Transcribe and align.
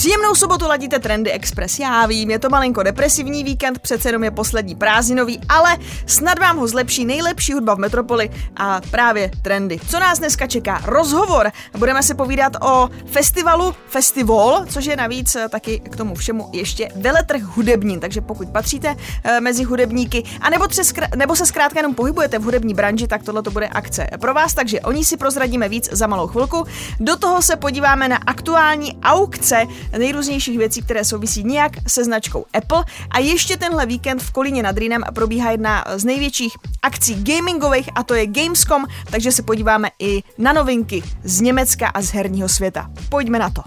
Příjemnou 0.00 0.34
sobotu 0.34 0.68
ladíte 0.68 0.98
Trendy 0.98 1.30
Express. 1.30 1.78
Já 1.78 2.06
vím, 2.06 2.30
je 2.30 2.38
to 2.38 2.48
malinko 2.48 2.82
depresivní 2.82 3.44
víkend, 3.44 3.78
přece 3.78 4.08
jenom 4.08 4.24
je 4.24 4.30
poslední 4.30 4.74
prázdninový, 4.74 5.40
ale 5.48 5.78
snad 6.06 6.38
vám 6.38 6.58
ho 6.58 6.68
zlepší 6.68 7.04
nejlepší 7.04 7.52
hudba 7.52 7.74
v 7.74 7.78
Metropoli 7.78 8.30
a 8.56 8.80
právě 8.90 9.30
trendy. 9.42 9.78
Co 9.88 10.00
nás 10.00 10.18
dneska 10.18 10.46
čeká? 10.46 10.82
Rozhovor. 10.84 11.52
Budeme 11.78 12.02
se 12.02 12.14
povídat 12.14 12.52
o 12.64 12.88
festivalu 13.06 13.74
Festival, 13.88 14.66
což 14.68 14.84
je 14.84 14.96
navíc 14.96 15.34
eh, 15.36 15.48
taky 15.48 15.80
k 15.80 15.96
tomu 15.96 16.14
všemu 16.14 16.48
ještě 16.52 16.88
veletrh 16.96 17.42
hudební, 17.42 18.00
takže 18.00 18.20
pokud 18.20 18.48
patříte 18.48 18.96
eh, 19.24 19.40
mezi 19.40 19.64
hudebníky, 19.64 20.24
a 20.40 20.50
nebo, 20.50 20.68
třes, 20.68 20.92
nebo 21.16 21.36
se 21.36 21.46
zkrátka 21.46 21.78
jenom 21.78 21.94
pohybujete 21.94 22.38
v 22.38 22.42
hudební 22.42 22.74
branži, 22.74 23.06
tak 23.06 23.22
tohle 23.22 23.42
to 23.42 23.50
bude 23.50 23.68
akce 23.68 24.06
pro 24.20 24.34
vás, 24.34 24.54
takže 24.54 24.80
o 24.80 24.92
ní 24.92 25.04
si 25.04 25.16
prozradíme 25.16 25.68
víc 25.68 25.88
za 25.92 26.06
malou 26.06 26.26
chvilku. 26.26 26.66
Do 27.00 27.16
toho 27.16 27.42
se 27.42 27.56
podíváme 27.56 28.08
na 28.08 28.16
aktuální 28.26 28.98
aukce 29.02 29.66
nejrůznějších 29.98 30.58
věcí, 30.58 30.82
které 30.82 31.04
souvisí 31.04 31.44
nějak 31.44 31.72
se 31.86 32.04
značkou 32.04 32.44
Apple. 32.54 32.84
A 33.10 33.18
ještě 33.18 33.56
tenhle 33.56 33.86
víkend 33.86 34.22
v 34.22 34.30
Kolíně 34.30 34.62
nad 34.62 34.78
Rýnem 34.78 35.04
probíhá 35.14 35.50
jedna 35.50 35.84
z 35.96 36.04
největších 36.04 36.52
akcí 36.82 37.24
gamingových 37.24 37.88
a 37.94 38.02
to 38.02 38.14
je 38.14 38.26
Gamescom, 38.26 38.86
takže 39.10 39.32
se 39.32 39.42
podíváme 39.42 39.88
i 39.98 40.22
na 40.38 40.52
novinky 40.52 41.02
z 41.24 41.40
Německa 41.40 41.88
a 41.88 42.02
z 42.02 42.10
herního 42.10 42.48
světa. 42.48 42.90
Pojďme 43.08 43.38
na 43.38 43.50
to. 43.50 43.62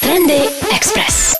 Trendy 0.00 0.48
Express. 0.76 1.34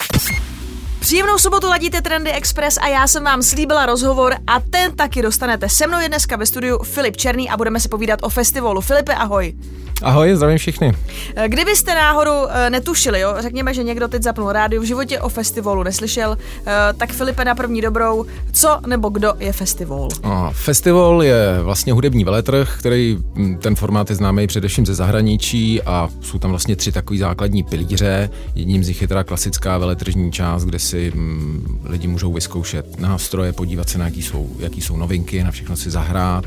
Příjemnou 1.01 1.39
sobotu 1.39 1.69
ladíte 1.69 2.03
Trendy 2.03 2.33
Express 2.33 2.77
a 2.77 2.89
já 2.89 3.07
jsem 3.07 3.25
vám 3.25 3.43
slíbila 3.43 3.87
rozhovor 3.87 4.35
a 4.47 4.61
ten 4.61 4.97
taky 4.97 5.23
dostanete. 5.23 5.69
Se 5.69 5.87
mnou 5.87 6.01
je 6.01 6.09
dneska 6.09 6.37
ve 6.37 6.47
studiu 6.47 6.79
Filip 6.83 7.17
Černý 7.17 7.51
a 7.51 7.57
budeme 7.57 7.81
se 7.81 7.89
povídat 7.89 8.19
o 8.23 8.29
festivalu. 8.29 8.81
Filipe, 8.81 9.15
ahoj. 9.15 9.55
Ahoj, 10.03 10.37
zdravím 10.37 10.59
všechny. 10.59 10.93
Eh, 11.37 11.49
kdybyste 11.49 11.95
náhodou 11.95 12.47
eh, 12.51 12.71
netušili, 12.71 13.21
jo, 13.21 13.35
řekněme, 13.39 13.75
že 13.75 13.83
někdo 13.83 14.09
teď 14.09 14.23
zapnul 14.23 14.53
rádio 14.53 14.83
v 14.83 14.85
životě 14.85 15.21
o 15.21 15.29
festivalu 15.29 15.83
neslyšel, 15.83 16.39
eh, 16.67 16.73
tak 16.97 17.13
Filipe 17.13 17.45
na 17.45 17.55
první 17.55 17.81
dobrou, 17.81 18.25
co 18.53 18.81
nebo 18.87 19.09
kdo 19.09 19.33
je 19.39 19.53
festival? 19.53 20.09
A 20.23 20.51
festival 20.53 21.23
je 21.23 21.59
vlastně 21.63 21.93
hudební 21.93 22.25
veletrh, 22.25 22.79
který 22.79 23.19
hm, 23.35 23.59
ten 23.59 23.75
formát 23.75 24.11
je 24.11 24.17
známý 24.17 24.47
především 24.47 24.87
ze 24.87 24.95
zahraničí 24.95 25.83
a 25.83 26.09
jsou 26.21 26.39
tam 26.39 26.51
vlastně 26.51 26.77
tři 26.77 26.93
takový 26.93 27.19
základní 27.19 27.63
pilíře. 27.63 28.31
Jedním 28.55 28.85
z 28.85 28.89
nich 28.89 29.03
je 29.03 29.09
teda 29.09 29.25
klasická 29.25 29.79
veletržní 29.79 30.33
část, 30.33 30.65
kde 30.65 30.79
si 30.79 31.13
hm, 31.15 31.81
lidi 31.85 32.09
můžou 32.09 32.33
vyzkoušet 32.33 33.01
nástroje, 33.01 33.53
podívat 33.53 33.89
se 33.89 33.99
na 33.99 34.05
jaký 34.05 34.23
jsou, 34.23 34.51
jaký 34.59 34.81
jsou 34.81 34.97
novinky, 34.97 35.45
na 35.45 35.51
všechno 35.51 35.77
si 35.77 35.91
zahrát. 35.91 36.45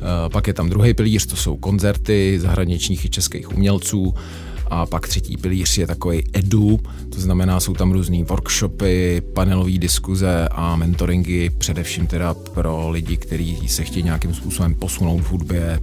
Eh, 0.00 0.28
pak 0.28 0.46
je 0.46 0.54
tam 0.54 0.70
druhý 0.70 0.94
pilíř, 0.94 1.26
to 1.26 1.36
jsou 1.36 1.56
koncerty 1.56 2.38
zahraničních 2.40 3.04
i 3.04 3.10
českých 3.10 3.52
umělců. 3.52 4.14
A 4.72 4.86
pak 4.86 5.08
třetí 5.08 5.36
pilíř 5.36 5.78
je 5.78 5.86
takový 5.86 6.22
edu, 6.32 6.80
to 7.14 7.20
znamená, 7.20 7.60
jsou 7.60 7.74
tam 7.74 7.92
různé 7.92 8.24
workshopy, 8.24 9.22
panelové 9.34 9.78
diskuze 9.78 10.48
a 10.50 10.76
mentoringy, 10.76 11.50
především 11.58 12.06
teda 12.06 12.34
pro 12.34 12.90
lidi, 12.90 13.16
kteří 13.16 13.68
se 13.68 13.84
chtějí 13.84 14.02
nějakým 14.02 14.34
způsobem 14.34 14.74
posunout 14.74 15.18
v 15.18 15.30
hudbě, 15.30 15.80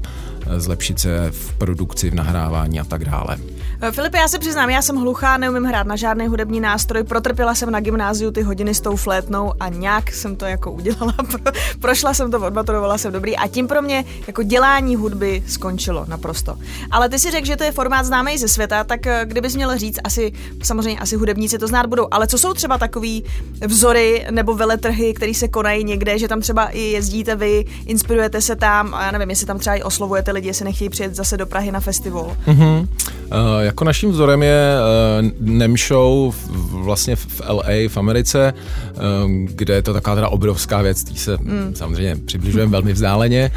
zlepšit 0.58 1.00
se 1.00 1.28
v 1.32 1.54
produkci, 1.54 2.10
v 2.10 2.14
nahrávání 2.14 2.80
a 2.80 2.84
tak 2.84 3.06
dále. 3.06 3.38
Eh, 3.81 3.92
Filipe, 3.92 4.17
já 4.17 4.28
se 4.28 4.39
přiznám, 4.39 4.70
já 4.70 4.81
jsem 4.81 4.95
hluchá, 4.95 5.38
neumím 5.38 5.64
hrát 5.64 5.88
na 5.88 5.95
žádný 5.95 6.28
hudební 6.28 6.59
nástroj, 6.59 7.03
protrpěla 7.03 7.56
jsem 7.56 7.72
na 7.72 7.80
gymnáziu 7.80 8.31
ty 8.31 8.42
hodiny 8.42 8.73
s 8.73 8.81
tou 8.81 8.95
flétnou 8.95 9.53
a 9.59 9.70
nějak 9.70 10.11
jsem 10.11 10.36
to 10.36 10.45
jako 10.45 10.72
udělala, 10.72 11.14
pro, 11.31 11.52
prošla 11.80 12.14
jsem 12.14 12.31
to, 12.31 12.39
odmaturovala 12.39 12.98
jsem 12.98 13.14
dobrý 13.14 13.38
a 13.38 13.48
tím 13.48 13.67
pro 13.67 13.81
mě 13.81 14.05
jako 14.28 14.44
dělání 14.44 14.95
hudby 14.95 15.44
skončilo 15.48 16.05
naprosto. 16.08 16.58
Ale 16.92 17.09
ty 17.09 17.20
si 17.20 17.32
řekl, 17.32 17.48
že 17.48 17.55
to 17.55 17.64
je 17.64 17.71
formát 17.71 18.05
známý 18.05 18.38
ze 18.38 18.48
světa, 18.48 18.83
tak 18.83 19.08
eh, 19.08 19.21
kdybys 19.26 19.55
měl 19.55 19.77
říct, 19.77 19.99
asi 20.04 20.33
samozřejmě 20.64 20.99
asi 20.99 21.15
hudebníci 21.15 21.58
to 21.58 21.67
znát 21.67 21.86
budou, 21.86 22.08
ale 22.11 22.27
co 22.27 22.38
jsou 22.38 22.54
třeba 22.54 22.77
takový 22.77 23.23
vzory 23.67 24.27
nebo 24.32 24.55
veletrhy, 24.55 25.14
které 25.14 25.33
se 25.33 25.48
konají 25.48 25.83
někde, 25.83 26.20
že 26.20 26.27
tam 26.27 26.42
třeba 26.42 26.67
i 26.67 26.80
jezdíte 26.80 27.36
vy, 27.36 27.65
inspirujete 27.86 28.42
se 28.42 28.55
tam 28.55 28.94
a 28.94 29.05
já 29.05 29.11
nevím, 29.11 29.30
jestli 29.30 29.45
tam 29.45 29.59
třeba 29.59 29.76
i 29.76 29.83
oslovujete 29.83 30.32
lidi, 30.32 30.48
jestli 30.48 30.65
nechtějí 30.65 30.89
přijet 30.89 31.15
zase 31.15 31.38
do 31.38 31.45
Prahy 31.45 31.71
na 31.71 31.80
festival. 31.80 32.38
Mm-hmm. 32.48 32.88
Uh, 33.32 33.61
jako 33.61 33.83
naším 33.83 34.11
vzorem 34.11 34.43
je 34.43 34.76
uh, 34.80 35.32
NEM 35.39 35.77
Show 35.77 36.36
vlastně 36.71 37.15
v 37.15 37.42
LA 37.49 37.88
v 37.88 37.98
Americe, 37.98 38.54
uh, 38.54 39.32
kde 39.45 39.73
je 39.73 39.82
to 39.82 39.93
taková 39.93 40.15
teda 40.15 40.27
obrovská 40.27 40.82
věc, 40.82 41.04
tý 41.04 41.17
se 41.17 41.38
mm. 41.42 41.76
samozřejmě 41.76 42.15
přibližujeme 42.15 42.71
velmi 42.71 42.93
vzdáleně, 42.93 43.52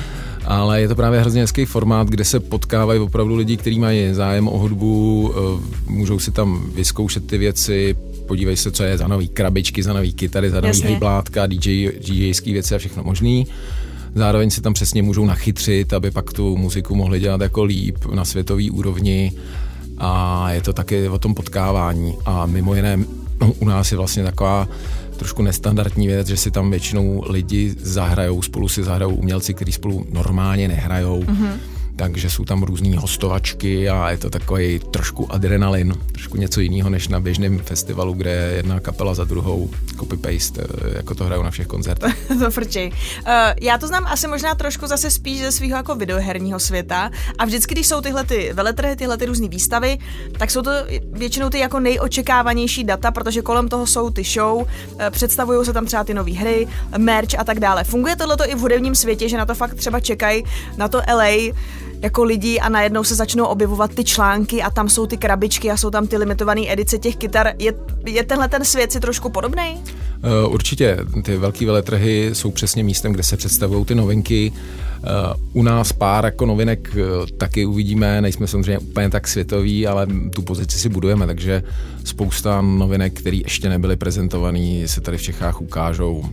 ale 0.44 0.80
je 0.80 0.88
to 0.88 0.94
právě 0.94 1.20
hrozně 1.20 1.40
hezký 1.40 1.64
formát, 1.64 2.08
kde 2.08 2.24
se 2.24 2.40
potkávají 2.40 3.00
opravdu 3.00 3.34
lidi, 3.34 3.56
kteří 3.56 3.78
mají 3.78 4.14
zájem 4.14 4.48
o 4.48 4.58
hudbu, 4.58 5.34
můžou 5.86 6.18
si 6.18 6.30
tam 6.30 6.62
vyzkoušet 6.74 7.26
ty 7.26 7.38
věci, 7.38 7.96
podívej 8.26 8.56
se, 8.56 8.70
co 8.70 8.84
je 8.84 8.98
za 8.98 9.08
nový 9.08 9.28
krabičky, 9.28 9.82
za 9.82 9.92
nový 9.92 10.12
kytary, 10.12 10.50
za 10.50 10.60
nový 10.60 10.82
hejblátka, 10.82 11.46
DJ, 11.46 11.88
DJský 11.88 12.52
věci 12.52 12.74
a 12.74 12.78
všechno 12.78 13.04
možný 13.04 13.46
zároveň 14.14 14.50
si 14.50 14.60
tam 14.60 14.74
přesně 14.74 15.02
můžou 15.02 15.26
nachytřit, 15.26 15.92
aby 15.92 16.10
pak 16.10 16.32
tu 16.32 16.56
muziku 16.56 16.94
mohli 16.94 17.20
dělat 17.20 17.40
jako 17.40 17.64
líp 17.64 17.96
na 18.14 18.24
světový 18.24 18.70
úrovni. 18.70 19.32
A 19.98 20.50
je 20.50 20.62
to 20.62 20.72
taky 20.72 21.08
o 21.08 21.18
tom 21.18 21.34
potkávání. 21.34 22.14
A 22.24 22.46
mimo 22.46 22.74
jiné 22.74 22.98
u 23.58 23.64
nás 23.64 23.92
je 23.92 23.98
vlastně 23.98 24.24
taková 24.24 24.68
trošku 25.16 25.42
nestandardní 25.42 26.06
věc, 26.06 26.26
že 26.26 26.36
si 26.36 26.50
tam 26.50 26.70
většinou 26.70 27.24
lidi 27.28 27.74
zahrajou, 27.82 28.42
spolu 28.42 28.68
si 28.68 28.82
zahrajou 28.82 29.14
umělci, 29.14 29.54
kteří 29.54 29.72
spolu 29.72 30.06
normálně 30.12 30.68
nehrajou. 30.68 31.22
Mm-hmm 31.22 31.79
takže 32.00 32.30
jsou 32.30 32.44
tam 32.44 32.62
různé 32.62 32.98
hostovačky 32.98 33.88
a 33.88 34.10
je 34.10 34.18
to 34.18 34.30
takový 34.30 34.78
trošku 34.78 35.32
adrenalin, 35.32 35.94
trošku 36.12 36.36
něco 36.36 36.60
jiného 36.60 36.90
než 36.90 37.08
na 37.08 37.20
běžném 37.20 37.58
festivalu, 37.58 38.12
kde 38.12 38.30
je 38.30 38.56
jedna 38.56 38.80
kapela 38.80 39.14
za 39.14 39.24
druhou 39.24 39.70
copy-paste, 39.96 40.60
eh, 40.60 40.96
jako 40.96 41.14
to 41.14 41.24
hrajou 41.24 41.42
na 41.42 41.50
všech 41.50 41.66
koncertech. 41.66 42.16
to 42.38 42.50
frčej. 42.50 42.88
Uh, 42.88 43.32
já 43.60 43.78
to 43.78 43.86
znám 43.86 44.06
asi 44.06 44.28
možná 44.28 44.54
trošku 44.54 44.86
zase 44.86 45.10
spíš 45.10 45.40
ze 45.40 45.52
svého 45.52 45.76
jako 45.76 45.94
videoherního 45.94 46.60
světa 46.60 47.10
a 47.38 47.44
vždycky, 47.44 47.74
když 47.74 47.86
jsou 47.86 48.00
tyhle 48.00 48.24
ty 48.24 48.50
veletrhy, 48.52 48.96
tyhle 48.96 49.16
ty 49.16 49.26
různé 49.26 49.48
výstavy, 49.48 49.98
tak 50.38 50.50
jsou 50.50 50.62
to 50.62 50.70
většinou 51.12 51.50
ty 51.50 51.58
jako 51.58 51.80
nejočekávanější 51.80 52.84
data, 52.84 53.10
protože 53.10 53.42
kolem 53.42 53.68
toho 53.68 53.86
jsou 53.86 54.10
ty 54.10 54.24
show, 54.24 54.66
eh, 54.98 55.10
představují 55.10 55.64
se 55.64 55.72
tam 55.72 55.86
třeba 55.86 56.04
ty 56.04 56.14
nové 56.14 56.32
hry, 56.32 56.68
merch 56.98 57.38
a 57.38 57.44
tak 57.44 57.60
dále. 57.60 57.84
Funguje 57.84 58.16
tohle 58.16 58.36
i 58.46 58.54
v 58.54 58.58
hudebním 58.58 58.94
světě, 58.94 59.28
že 59.28 59.36
na 59.36 59.46
to 59.46 59.54
fakt 59.54 59.74
třeba 59.74 60.00
čekají 60.00 60.44
na 60.76 60.88
to 60.88 61.02
LA, 61.14 61.52
jako 62.02 62.24
lidí 62.24 62.60
a 62.60 62.68
najednou 62.68 63.04
se 63.04 63.14
začnou 63.14 63.44
objevovat 63.44 63.94
ty 63.94 64.04
články 64.04 64.62
a 64.62 64.70
tam 64.70 64.88
jsou 64.88 65.06
ty 65.06 65.16
krabičky 65.16 65.70
a 65.70 65.76
jsou 65.76 65.90
tam 65.90 66.06
ty 66.06 66.16
limitované 66.16 66.72
edice 66.72 66.98
těch 66.98 67.16
kytar. 67.16 67.52
Je, 67.58 67.74
je 68.06 68.24
tenhle 68.24 68.48
ten 68.48 68.64
svět 68.64 68.92
si 68.92 69.00
trošku 69.00 69.30
podobný? 69.30 69.80
Uh, 70.44 70.54
určitě. 70.54 70.98
Ty 71.22 71.36
velké 71.36 71.66
veletrhy 71.66 72.30
jsou 72.32 72.50
přesně 72.50 72.84
místem, 72.84 73.12
kde 73.12 73.22
se 73.22 73.36
představují 73.36 73.84
ty 73.84 73.94
novinky. 73.94 74.52
Uh, 74.52 75.60
u 75.60 75.62
nás 75.62 75.92
pár 75.92 76.24
jako 76.24 76.46
novinek 76.46 76.90
uh, 76.94 77.26
taky 77.38 77.66
uvidíme, 77.66 78.20
nejsme 78.20 78.46
samozřejmě 78.46 78.78
úplně 78.78 79.10
tak 79.10 79.28
světoví, 79.28 79.86
ale 79.86 80.06
tu 80.34 80.42
pozici 80.42 80.78
si 80.78 80.88
budujeme, 80.88 81.26
takže 81.26 81.62
spousta 82.04 82.60
novinek, 82.60 83.20
které 83.20 83.36
ještě 83.36 83.68
nebyly 83.68 83.96
prezentované, 83.96 84.88
se 84.88 85.00
tady 85.00 85.18
v 85.18 85.22
Čechách 85.22 85.60
ukážou 85.60 86.24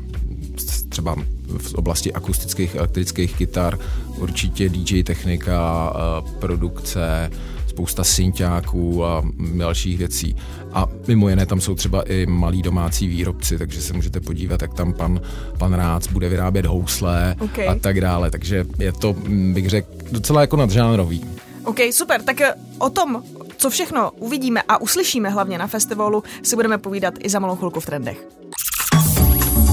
třeba 0.90 1.16
v 1.58 1.74
oblasti 1.74 2.14
akustických 2.14 2.76
elektrických 2.76 3.38
kytar, 3.38 3.80
určitě 4.18 4.70
DJ 4.70 5.04
technika, 5.04 5.94
eh, 5.96 6.32
produkce, 6.40 7.32
spousta 7.68 8.04
synťáků 8.04 9.06
a 9.06 9.24
dalších 9.56 9.98
věcí. 9.98 10.36
A 10.74 10.88
mimo 11.08 11.30
jiné 11.30 11.46
tam 11.46 11.62
jsou 11.62 11.76
třeba 11.76 12.02
i 12.02 12.26
malí 12.26 12.62
domácí 12.62 13.08
výrobci, 13.08 13.58
takže 13.58 13.82
se 13.82 13.94
můžete 13.94 14.20
podívat, 14.20 14.62
jak 14.62 14.74
tam 14.74 14.94
pan, 14.94 15.22
pan 15.58 15.74
Rác 15.74 16.08
bude 16.08 16.30
vyrábět 16.30 16.66
housle 16.66 17.36
okay. 17.40 17.68
a 17.68 17.76
tak 17.76 18.02
dále. 18.02 18.32
Takže 18.32 18.66
je 18.80 18.92
to, 18.92 19.16
bych 19.54 19.70
řekl, 19.70 19.88
docela 20.12 20.42
jako 20.42 20.56
nadžánrový. 20.56 21.26
OK, 21.64 21.78
super. 21.92 22.22
Tak 22.22 22.42
eh, 22.42 22.54
o 22.78 22.90
tom, 22.90 23.24
co 23.58 23.70
všechno 23.70 24.12
uvidíme 24.12 24.62
a 24.68 24.82
uslyšíme 24.82 25.30
hlavně 25.30 25.58
na 25.58 25.68
festivalu, 25.68 26.24
si 26.44 26.56
budeme 26.56 26.78
povídat 26.78 27.14
i 27.20 27.30
za 27.30 27.40
malou 27.40 27.56
chvilku 27.56 27.80
v 27.80 27.86
trendech. 27.86 28.28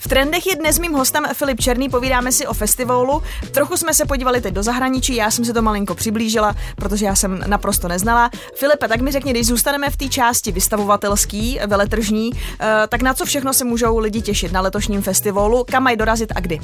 V 0.00 0.08
trendech 0.08 0.46
je 0.46 0.56
dnes 0.56 0.78
mým 0.78 0.92
hostem 0.92 1.24
Filip 1.34 1.60
Černý, 1.60 1.88
povídáme 1.88 2.32
si 2.32 2.46
o 2.46 2.54
festivalu. 2.54 3.22
Trochu 3.50 3.76
jsme 3.76 3.94
se 3.94 4.04
podívali 4.04 4.40
teď 4.40 4.54
do 4.54 4.62
zahraničí, 4.62 5.16
já 5.16 5.30
jsem 5.30 5.44
si 5.44 5.52
to 5.52 5.62
malinko 5.62 5.94
přiblížila, 5.94 6.56
protože 6.76 7.06
já 7.06 7.14
jsem 7.14 7.44
naprosto 7.46 7.88
neznala. 7.88 8.30
Filipe, 8.56 8.88
tak 8.88 9.00
mi 9.00 9.12
řekni, 9.12 9.32
když 9.32 9.46
zůstaneme 9.46 9.90
v 9.90 9.96
té 9.96 10.08
části 10.08 10.52
vystavovatelský, 10.52 11.60
veletržní, 11.66 12.30
eh, 12.60 12.86
tak 12.88 13.02
na 13.02 13.14
co 13.14 13.24
všechno 13.24 13.52
se 13.52 13.64
můžou 13.64 13.98
lidi 13.98 14.22
těšit 14.22 14.52
na 14.52 14.60
letošním 14.60 15.02
festivalu, 15.02 15.64
kam 15.70 15.82
mají 15.82 15.96
dorazit 15.96 16.32
a 16.36 16.40
kdy? 16.40 16.60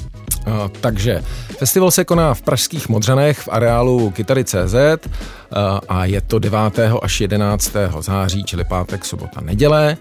Uh, 0.46 0.68
takže 0.80 1.24
festival 1.58 1.90
se 1.90 2.04
koná 2.04 2.34
v 2.34 2.42
Pražských 2.42 2.88
Modřanech 2.88 3.38
v 3.38 3.48
areálu 3.48 4.10
Kytary.cz 4.10 4.74
uh, 4.74 5.58
a 5.88 6.04
je 6.04 6.20
to 6.20 6.38
9. 6.38 6.58
až 7.02 7.20
11. 7.20 7.72
září, 8.00 8.44
čili 8.44 8.64
pátek, 8.64 9.04
sobota, 9.04 9.40
neděle 9.40 9.96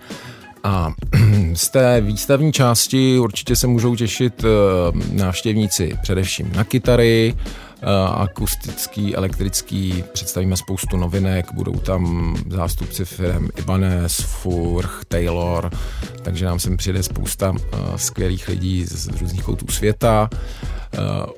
A 0.65 0.93
z 1.53 1.69
té 1.69 2.01
výstavní 2.01 2.53
části 2.53 3.19
určitě 3.19 3.55
se 3.55 3.67
můžou 3.67 3.95
těšit 3.95 4.43
eh, 4.43 4.47
návštěvníci 5.11 5.97
především 6.01 6.51
na 6.55 6.63
kytary, 6.63 7.33
akustický, 8.15 9.15
elektrický, 9.15 10.03
představíme 10.13 10.57
spoustu 10.57 10.97
novinek, 10.97 11.53
budou 11.53 11.73
tam 11.73 12.35
zástupci 12.49 13.05
firm 13.05 13.47
Ibanez, 13.57 14.15
Furch, 14.15 15.01
Taylor, 15.07 15.71
takže 16.21 16.45
nám 16.45 16.59
sem 16.59 16.77
přijde 16.77 17.03
spousta 17.03 17.53
eh, 17.57 17.77
skvělých 17.95 18.47
lidí 18.47 18.85
z 18.85 19.07
různých 19.07 19.43
koutů 19.43 19.67
světa. 19.67 20.29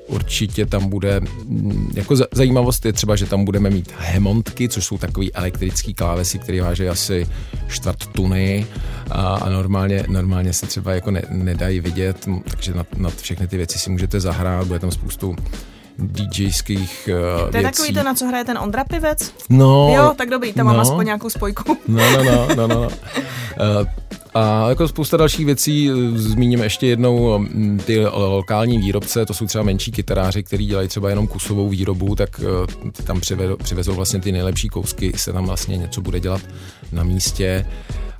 Určitě 0.06 0.66
tam 0.66 0.88
bude, 0.88 1.20
mm, 1.44 1.90
jako 1.94 2.14
zajímavost 2.32 2.86
je 2.86 2.92
třeba, 2.92 3.16
že 3.16 3.26
tam 3.26 3.44
budeme 3.44 3.70
mít 3.70 3.92
hemontky, 3.98 4.68
což 4.68 4.84
jsou 4.84 4.98
takový 4.98 5.34
elektrický 5.34 5.94
klávesy, 5.94 6.38
které 6.38 6.62
váží 6.62 6.88
asi 6.88 7.28
čtvrt 7.68 8.06
tuny 8.06 8.66
a, 9.10 9.34
a 9.34 9.48
normálně, 9.48 10.04
normálně 10.08 10.52
se 10.52 10.66
třeba 10.66 10.92
jako 10.92 11.10
ne, 11.10 11.22
nedají 11.30 11.80
vidět, 11.80 12.26
takže 12.50 12.74
nad, 12.74 12.86
nad 12.96 13.14
všechny 13.14 13.46
ty 13.46 13.56
věci 13.56 13.78
si 13.78 13.90
můžete 13.90 14.20
zahrát, 14.20 14.66
bude 14.66 14.78
tam 14.78 14.90
spoustu 14.90 15.36
DJských 15.98 17.08
uh, 17.12 17.50
To 17.50 17.56
je 17.56 17.62
věcí. 17.62 17.76
takový 17.76 17.94
to, 17.94 18.02
na 18.02 18.14
co 18.14 18.26
hraje 18.26 18.44
ten 18.44 18.58
Ondra 18.58 18.84
Pivec? 18.84 19.32
No, 19.48 19.92
Jo, 19.96 20.14
tak 20.16 20.30
dobrý, 20.30 20.52
tam 20.52 20.66
mám 20.66 20.76
no. 20.76 20.82
aspoň 20.82 21.04
nějakou 21.06 21.30
spojku. 21.30 21.76
No, 21.88 22.10
no, 22.10 22.24
no, 22.24 22.48
no, 22.56 22.66
no. 22.66 22.80
Uh, 22.80 22.88
a 24.34 24.68
jako 24.68 24.88
spousta 24.88 25.16
dalších 25.16 25.46
věcí, 25.46 25.90
eh, 25.90 26.18
zmíním 26.18 26.62
ještě 26.62 26.86
jednou 26.86 27.38
mm, 27.38 27.80
ty 27.86 28.06
lokální 28.06 28.78
výrobce, 28.78 29.26
to 29.26 29.34
jsou 29.34 29.46
třeba 29.46 29.64
menší 29.64 29.92
kytaráři, 29.92 30.42
kteří 30.42 30.66
dělají 30.66 30.88
třeba 30.88 31.10
jenom 31.10 31.26
kusovou 31.26 31.68
výrobu, 31.68 32.14
tak 32.14 32.40
eh, 32.40 33.02
tam 33.02 33.20
přivezou, 33.20 33.56
přivezou 33.56 33.94
vlastně 33.94 34.20
ty 34.20 34.32
nejlepší 34.32 34.68
kousky, 34.68 35.12
se 35.16 35.32
tam 35.32 35.46
vlastně 35.46 35.76
něco 35.76 36.00
bude 36.00 36.20
dělat 36.20 36.40
na 36.92 37.02
místě. 37.04 37.66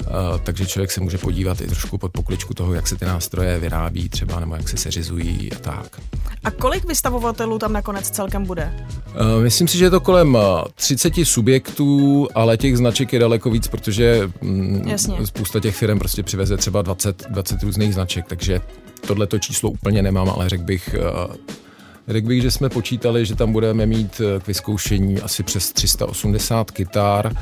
Uh, 0.00 0.38
takže 0.42 0.66
člověk 0.66 0.90
se 0.90 1.00
může 1.00 1.18
podívat 1.18 1.60
i 1.60 1.66
trošku 1.66 1.98
pod 1.98 2.12
pokličku 2.12 2.54
toho, 2.54 2.74
jak 2.74 2.86
se 2.86 2.96
ty 2.96 3.04
nástroje 3.04 3.58
vyrábí 3.58 4.08
třeba, 4.08 4.40
nebo 4.40 4.54
jak 4.54 4.68
se 4.68 4.76
seřizují 4.76 5.52
a 5.52 5.58
tak. 5.58 6.00
A 6.44 6.50
kolik 6.50 6.84
vystavovatelů 6.84 7.58
tam 7.58 7.72
nakonec 7.72 8.10
celkem 8.10 8.44
bude? 8.44 8.86
Uh, 9.06 9.42
myslím 9.42 9.68
si, 9.68 9.78
že 9.78 9.84
je 9.84 9.90
to 9.90 10.00
kolem 10.00 10.34
uh, 10.34 10.40
30 10.74 11.12
subjektů, 11.22 12.28
ale 12.34 12.56
těch 12.56 12.76
značek 12.76 13.12
je 13.12 13.18
daleko 13.18 13.50
víc, 13.50 13.68
protože 13.68 14.30
mm, 14.40 14.88
Jasně. 14.88 15.26
spousta 15.26 15.60
těch 15.60 15.76
firm 15.76 15.98
prostě 15.98 16.22
přiveze 16.22 16.56
třeba 16.56 16.82
20, 16.82 17.26
20 17.30 17.62
různých 17.62 17.94
značek, 17.94 18.26
takže 18.26 18.60
tohleto 19.06 19.38
číslo 19.38 19.70
úplně 19.70 20.02
nemám, 20.02 20.30
ale 20.30 20.48
řekl 20.48 20.64
bych, 20.64 20.94
řekl 22.08 22.28
bych, 22.28 22.42
že 22.42 22.50
jsme 22.50 22.68
počítali, 22.68 23.26
že 23.26 23.36
tam 23.36 23.52
budeme 23.52 23.86
mít 23.86 24.20
k 24.38 24.46
vyzkoušení 24.46 25.20
asi 25.20 25.42
přes 25.42 25.72
380 25.72 26.70
kytar, 26.70 27.34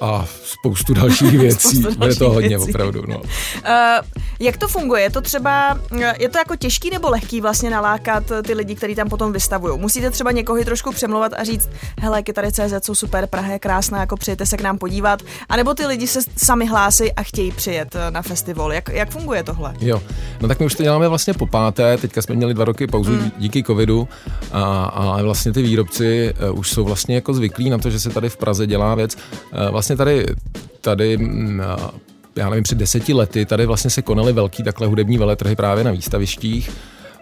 a 0.00 0.26
spoustu 0.44 0.94
dalších 0.94 1.38
věcí. 1.38 1.80
Bude 1.80 1.96
dalších 1.96 2.18
to 2.18 2.30
hodně 2.30 2.48
věcí. 2.48 2.70
opravdu. 2.70 3.02
No. 3.08 3.16
Uh, 3.18 4.22
jak 4.42 4.56
to 4.56 4.68
funguje? 4.68 5.02
Je 5.02 5.10
to 5.10 5.20
třeba, 5.20 5.78
eh, 6.00 6.14
je 6.18 6.28
to 6.28 6.38
jako 6.38 6.56
těžký 6.56 6.90
nebo 6.90 7.10
lehký 7.10 7.40
vlastně 7.40 7.70
nalákat 7.70 8.30
eh, 8.30 8.42
ty 8.42 8.54
lidi, 8.54 8.74
kteří 8.74 8.94
tam 8.94 9.08
potom 9.08 9.32
vystavují? 9.32 9.78
Musíte 9.78 10.10
třeba 10.10 10.32
někoho 10.32 10.60
i 10.60 10.64
trošku 10.64 10.92
přemluvat 10.92 11.32
a 11.36 11.44
říct, 11.44 11.70
hele, 12.00 12.22
kytary 12.22 12.52
CZ 12.52 12.84
jsou 12.84 12.94
super, 12.94 13.26
Praha 13.26 13.52
je 13.52 13.58
krásná, 13.58 14.00
jako 14.00 14.16
přijďte 14.16 14.46
se 14.46 14.56
k 14.56 14.60
nám 14.60 14.78
podívat. 14.78 15.22
A 15.48 15.56
nebo 15.56 15.74
ty 15.74 15.86
lidi 15.86 16.06
se 16.06 16.20
sami 16.36 16.66
hlásí 16.66 17.12
a 17.12 17.22
chtějí 17.22 17.52
přijet 17.52 17.96
eh, 17.96 18.10
na 18.10 18.22
festival. 18.22 18.72
Jak, 18.72 18.88
jak 18.88 19.10
funguje 19.10 19.42
tohle? 19.42 19.74
Jo, 19.80 20.02
no 20.40 20.48
tak 20.48 20.60
my 20.60 20.66
už 20.66 20.74
to 20.74 20.82
děláme 20.82 21.08
vlastně 21.08 21.34
po 21.34 21.46
páté, 21.46 21.96
teďka 21.96 22.22
jsme 22.22 22.34
měli 22.34 22.54
dva 22.54 22.64
roky 22.64 22.86
pauzu 22.86 23.12
mm. 23.12 23.30
díky 23.38 23.62
covidu, 23.62 24.08
a, 24.52 24.84
ale 24.84 25.22
vlastně 25.22 25.52
ty 25.52 25.62
výrobci 25.62 26.34
už 26.52 26.70
jsou 26.70 26.84
vlastně 26.84 27.14
jako 27.14 27.34
zvyklí 27.34 27.70
na 27.70 27.78
to, 27.78 27.90
že 27.90 28.00
se 28.00 28.10
tady 28.10 28.28
v 28.28 28.36
Praze 28.36 28.66
dělá 28.66 28.94
věc. 28.94 29.11
Uh, 29.16 29.70
vlastně 29.70 29.96
tady, 29.96 30.26
tady 30.80 31.16
mm, 31.16 31.62
uh, 31.78 31.90
já 32.36 32.50
nevím, 32.50 32.62
před 32.62 32.78
deseti 32.78 33.12
lety 33.12 33.46
tady 33.46 33.66
vlastně 33.66 33.90
se 33.90 34.02
konaly 34.02 34.32
velký 34.32 34.62
takhle 34.62 34.86
hudební 34.86 35.18
veletrhy 35.18 35.56
právě 35.56 35.84
na 35.84 35.90
výstavištích. 35.90 36.70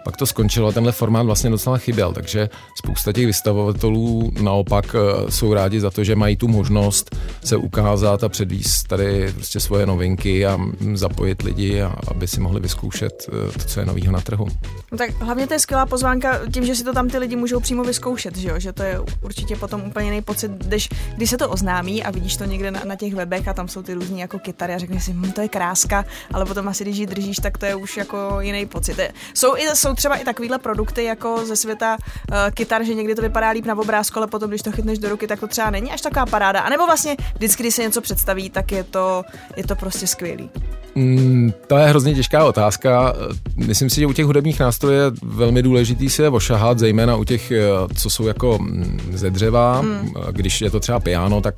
Pak 0.03 0.17
to 0.17 0.25
skončilo 0.25 0.67
a 0.67 0.71
tenhle 0.71 0.91
formát 0.91 1.25
vlastně 1.25 1.49
docela 1.49 1.77
chyběl, 1.77 2.13
takže 2.13 2.49
spousta 2.77 3.13
těch 3.13 3.25
vystavovatelů 3.25 4.31
naopak 4.41 4.95
eh, 4.95 5.31
jsou 5.31 5.53
rádi 5.53 5.79
za 5.79 5.91
to, 5.91 6.03
že 6.03 6.15
mají 6.15 6.35
tu 6.35 6.47
možnost 6.47 7.15
se 7.43 7.57
ukázat 7.57 8.23
a 8.23 8.29
předvíst 8.29 8.87
tady 8.87 9.33
prostě 9.33 9.59
svoje 9.59 9.85
novinky 9.85 10.45
a 10.45 10.59
zapojit 10.93 11.41
lidi, 11.41 11.81
a 11.81 11.95
aby 12.07 12.27
si 12.27 12.41
mohli 12.41 12.59
vyzkoušet 12.59 13.29
eh, 13.29 13.51
to, 13.51 13.65
co 13.65 13.79
je 13.79 13.85
novýho 13.85 14.11
na 14.11 14.21
trhu. 14.21 14.47
No 14.91 14.97
tak 14.97 15.21
hlavně 15.21 15.47
to 15.47 15.53
je 15.53 15.59
skvělá 15.59 15.85
pozvánka 15.85 16.39
tím, 16.53 16.65
že 16.65 16.75
si 16.75 16.83
to 16.83 16.93
tam 16.93 17.09
ty 17.09 17.17
lidi 17.17 17.35
můžou 17.35 17.59
přímo 17.59 17.83
vyzkoušet, 17.83 18.37
že 18.37 18.49
jo? 18.49 18.59
Že 18.59 18.73
to 18.73 18.83
je 18.83 18.99
určitě 19.21 19.55
potom 19.55 19.81
úplně 19.81 20.05
jiný 20.05 20.21
pocit, 20.21 20.51
když, 20.51 20.89
když 21.15 21.29
se 21.29 21.37
to 21.37 21.49
oznámí 21.49 22.03
a 22.03 22.11
vidíš 22.11 22.37
to 22.37 22.45
někde 22.45 22.71
na, 22.71 22.81
na 22.85 22.95
těch 22.95 23.15
webech 23.15 23.47
a 23.47 23.53
tam 23.53 23.67
jsou 23.67 23.81
ty 23.81 23.93
různý 23.93 24.19
jako 24.19 24.39
kytary 24.39 24.73
a 24.73 24.77
řekneš 24.77 25.03
si, 25.03 25.13
hm, 25.13 25.31
to 25.31 25.41
je 25.41 25.47
kráska, 25.47 26.05
ale 26.33 26.45
potom 26.45 26.67
asi 26.67 26.83
když 26.83 26.97
ji 26.97 27.07
držíš, 27.07 27.37
tak 27.37 27.57
to 27.57 27.65
je 27.65 27.75
už 27.75 27.97
jako 27.97 28.37
jiný 28.39 28.65
pocit. 28.65 28.99
Jsou, 29.33 29.57
i, 29.57 29.75
jsou 29.75 29.90
třeba 29.95 30.15
i 30.15 30.23
takovýhle 30.23 30.59
produkty 30.59 31.03
jako 31.03 31.45
ze 31.45 31.55
světa 31.55 31.97
uh, 31.97 32.35
kytar, 32.53 32.83
že 32.83 32.93
někdy 32.93 33.15
to 33.15 33.21
vypadá 33.21 33.49
líp 33.49 33.65
na 33.65 33.77
obrázku, 33.77 34.19
ale 34.19 34.27
potom, 34.27 34.49
když 34.49 34.61
to 34.61 34.71
chytneš 34.71 34.99
do 34.99 35.09
ruky, 35.09 35.27
tak 35.27 35.39
to 35.39 35.47
třeba 35.47 35.69
není 35.69 35.91
až 35.91 36.01
taková 36.01 36.25
paráda. 36.25 36.59
A 36.59 36.69
nebo 36.69 36.85
vlastně 36.85 37.17
vždycky, 37.35 37.63
když 37.63 37.75
se 37.75 37.81
něco 37.81 38.01
představí, 38.01 38.49
tak 38.49 38.71
je 38.71 38.83
to, 38.83 39.23
je 39.55 39.63
to 39.63 39.75
prostě 39.75 40.07
skvělý. 40.07 40.49
Mm, 40.95 41.53
to 41.67 41.77
je 41.77 41.87
hrozně 41.87 42.15
těžká 42.15 42.45
otázka. 42.45 43.13
Myslím 43.55 43.89
si, 43.89 43.99
že 43.99 44.07
u 44.07 44.13
těch 44.13 44.25
hudebních 44.25 44.59
nástrojů 44.59 44.99
je 44.99 45.11
velmi 45.23 45.61
důležitý 45.63 46.09
se 46.09 46.29
ošahat, 46.29 46.79
zejména 46.79 47.15
u 47.15 47.23
těch, 47.23 47.51
eh, 47.51 47.63
co 47.97 48.09
jsou 48.09 48.27
jako 48.27 48.57
mm, 48.61 48.99
ze 49.13 49.29
dřeva. 49.29 49.79
Hmm. 49.79 50.13
Když 50.31 50.61
je 50.61 50.69
to 50.69 50.79
třeba 50.79 50.99
piano 50.99 51.41
tak, 51.41 51.55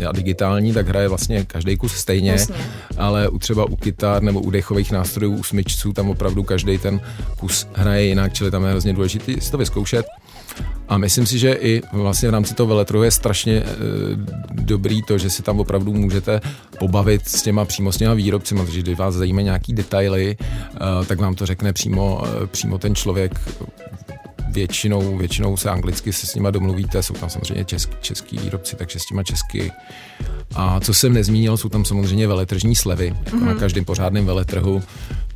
eh, 0.00 0.06
a 0.06 0.12
digitální, 0.12 0.72
tak 0.72 0.88
hraje 0.88 1.08
vlastně 1.08 1.44
každý 1.44 1.76
kus 1.76 1.92
stejně. 1.92 2.30
Jasně. 2.30 2.54
Ale 2.96 3.28
u 3.28 3.38
třeba 3.38 3.64
u 3.64 3.76
kytar 3.76 4.22
nebo 4.22 4.40
u 4.40 4.50
dechových 4.50 4.92
nástrojů, 4.92 5.36
u 5.36 5.42
smyčců, 5.42 5.92
tam 5.92 6.10
opravdu 6.10 6.42
každý 6.42 6.78
ten 6.78 7.00
kus 7.38 7.68
hraje 7.74 8.04
jinak, 8.04 8.32
čili 8.32 8.50
tam 8.50 8.64
je 8.64 8.70
hrozně 8.70 8.92
důležité 8.92 9.40
si 9.40 9.50
to 9.50 9.58
vyzkoušet. 9.58 10.06
A 10.88 10.98
myslím 10.98 11.26
si, 11.26 11.38
že 11.38 11.52
i 11.52 11.82
vlastně 11.92 12.28
v 12.28 12.32
rámci 12.32 12.54
toho 12.54 12.66
veletrhu 12.66 13.02
je 13.02 13.10
strašně 13.10 13.52
e, 13.52 13.66
dobrý 14.50 15.02
to, 15.02 15.18
že 15.18 15.30
si 15.30 15.42
tam 15.42 15.60
opravdu 15.60 15.94
můžete 15.94 16.40
pobavit 16.78 17.28
s 17.28 17.42
těma 17.42 17.64
přímo 17.64 17.92
s 17.92 17.96
těma 17.96 18.14
výrobci, 18.14 18.54
protože 18.54 18.82
když 18.82 18.98
vás 18.98 19.14
zajímají 19.14 19.44
nějaký 19.44 19.72
detaily, 19.72 20.36
e, 20.40 21.06
tak 21.06 21.20
vám 21.20 21.34
to 21.34 21.46
řekne 21.46 21.72
přímo, 21.72 22.22
e, 22.42 22.46
přímo 22.46 22.78
ten 22.78 22.94
člověk 22.94 23.40
většinou, 24.48 25.18
většinou 25.18 25.56
se 25.56 25.70
anglicky 25.70 26.12
se 26.12 26.26
s 26.26 26.34
nima 26.34 26.50
domluvíte, 26.50 27.02
jsou 27.02 27.14
tam 27.14 27.30
samozřejmě 27.30 27.64
česk, 27.64 27.90
český 28.00 28.38
výrobci, 28.38 28.76
takže 28.76 28.98
s 28.98 29.06
těma 29.06 29.22
česky. 29.22 29.72
A 30.54 30.80
co 30.80 30.94
jsem 30.94 31.12
nezmínil, 31.12 31.56
jsou 31.56 31.68
tam 31.68 31.84
samozřejmě 31.84 32.26
veletržní 32.26 32.76
slevy, 32.76 33.14
jako 33.24 33.36
mm-hmm. 33.36 33.46
na 33.46 33.54
každém 33.54 33.84
pořádném 33.84 34.26
veletrhu, 34.26 34.82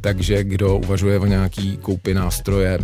takže 0.00 0.44
kdo 0.44 0.78
uvažuje 0.78 1.18
o 1.18 1.26
nějaký 1.26 1.76
koupi 1.76 2.14
nástroje, 2.14 2.78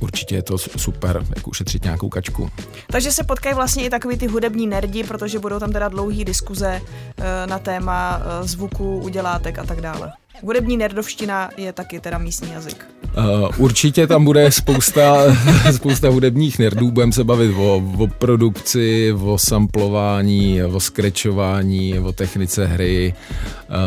určitě 0.00 0.34
je 0.34 0.42
to 0.42 0.58
super, 0.58 1.24
jak 1.36 1.48
ušetřit 1.48 1.84
nějakou 1.84 2.08
kačku. 2.08 2.50
Takže 2.86 3.12
se 3.12 3.24
potkají 3.24 3.54
vlastně 3.54 3.84
i 3.84 3.90
takový 3.90 4.18
ty 4.18 4.26
hudební 4.26 4.66
nerdi, 4.66 5.04
protože 5.04 5.38
budou 5.38 5.58
tam 5.58 5.72
teda 5.72 5.88
dlouhý 5.88 6.24
diskuze 6.24 6.80
eh, 6.80 7.46
na 7.46 7.58
téma 7.58 8.20
eh, 8.20 8.48
zvuku, 8.48 8.98
udělátek 8.98 9.58
a 9.58 9.64
tak 9.64 9.80
dále. 9.80 10.12
Hudební 10.42 10.76
nerdovština 10.76 11.50
je 11.56 11.72
taky 11.72 12.00
teda 12.00 12.18
místní 12.18 12.52
jazyk. 12.52 12.86
Uh, 13.18 13.48
určitě 13.56 14.06
tam 14.06 14.24
bude 14.24 14.52
spousta, 14.52 15.16
spousta 15.76 16.08
hudebních 16.08 16.58
nerdů, 16.58 16.90
budeme 16.90 17.12
se 17.12 17.24
bavit 17.24 17.54
o, 17.56 17.82
o 17.98 18.06
produkci, 18.06 19.12
o 19.12 19.38
samplování, 19.38 20.64
o 20.64 20.80
skrečování, 20.80 21.98
o 21.98 22.12
technice 22.12 22.66
hry. 22.66 23.14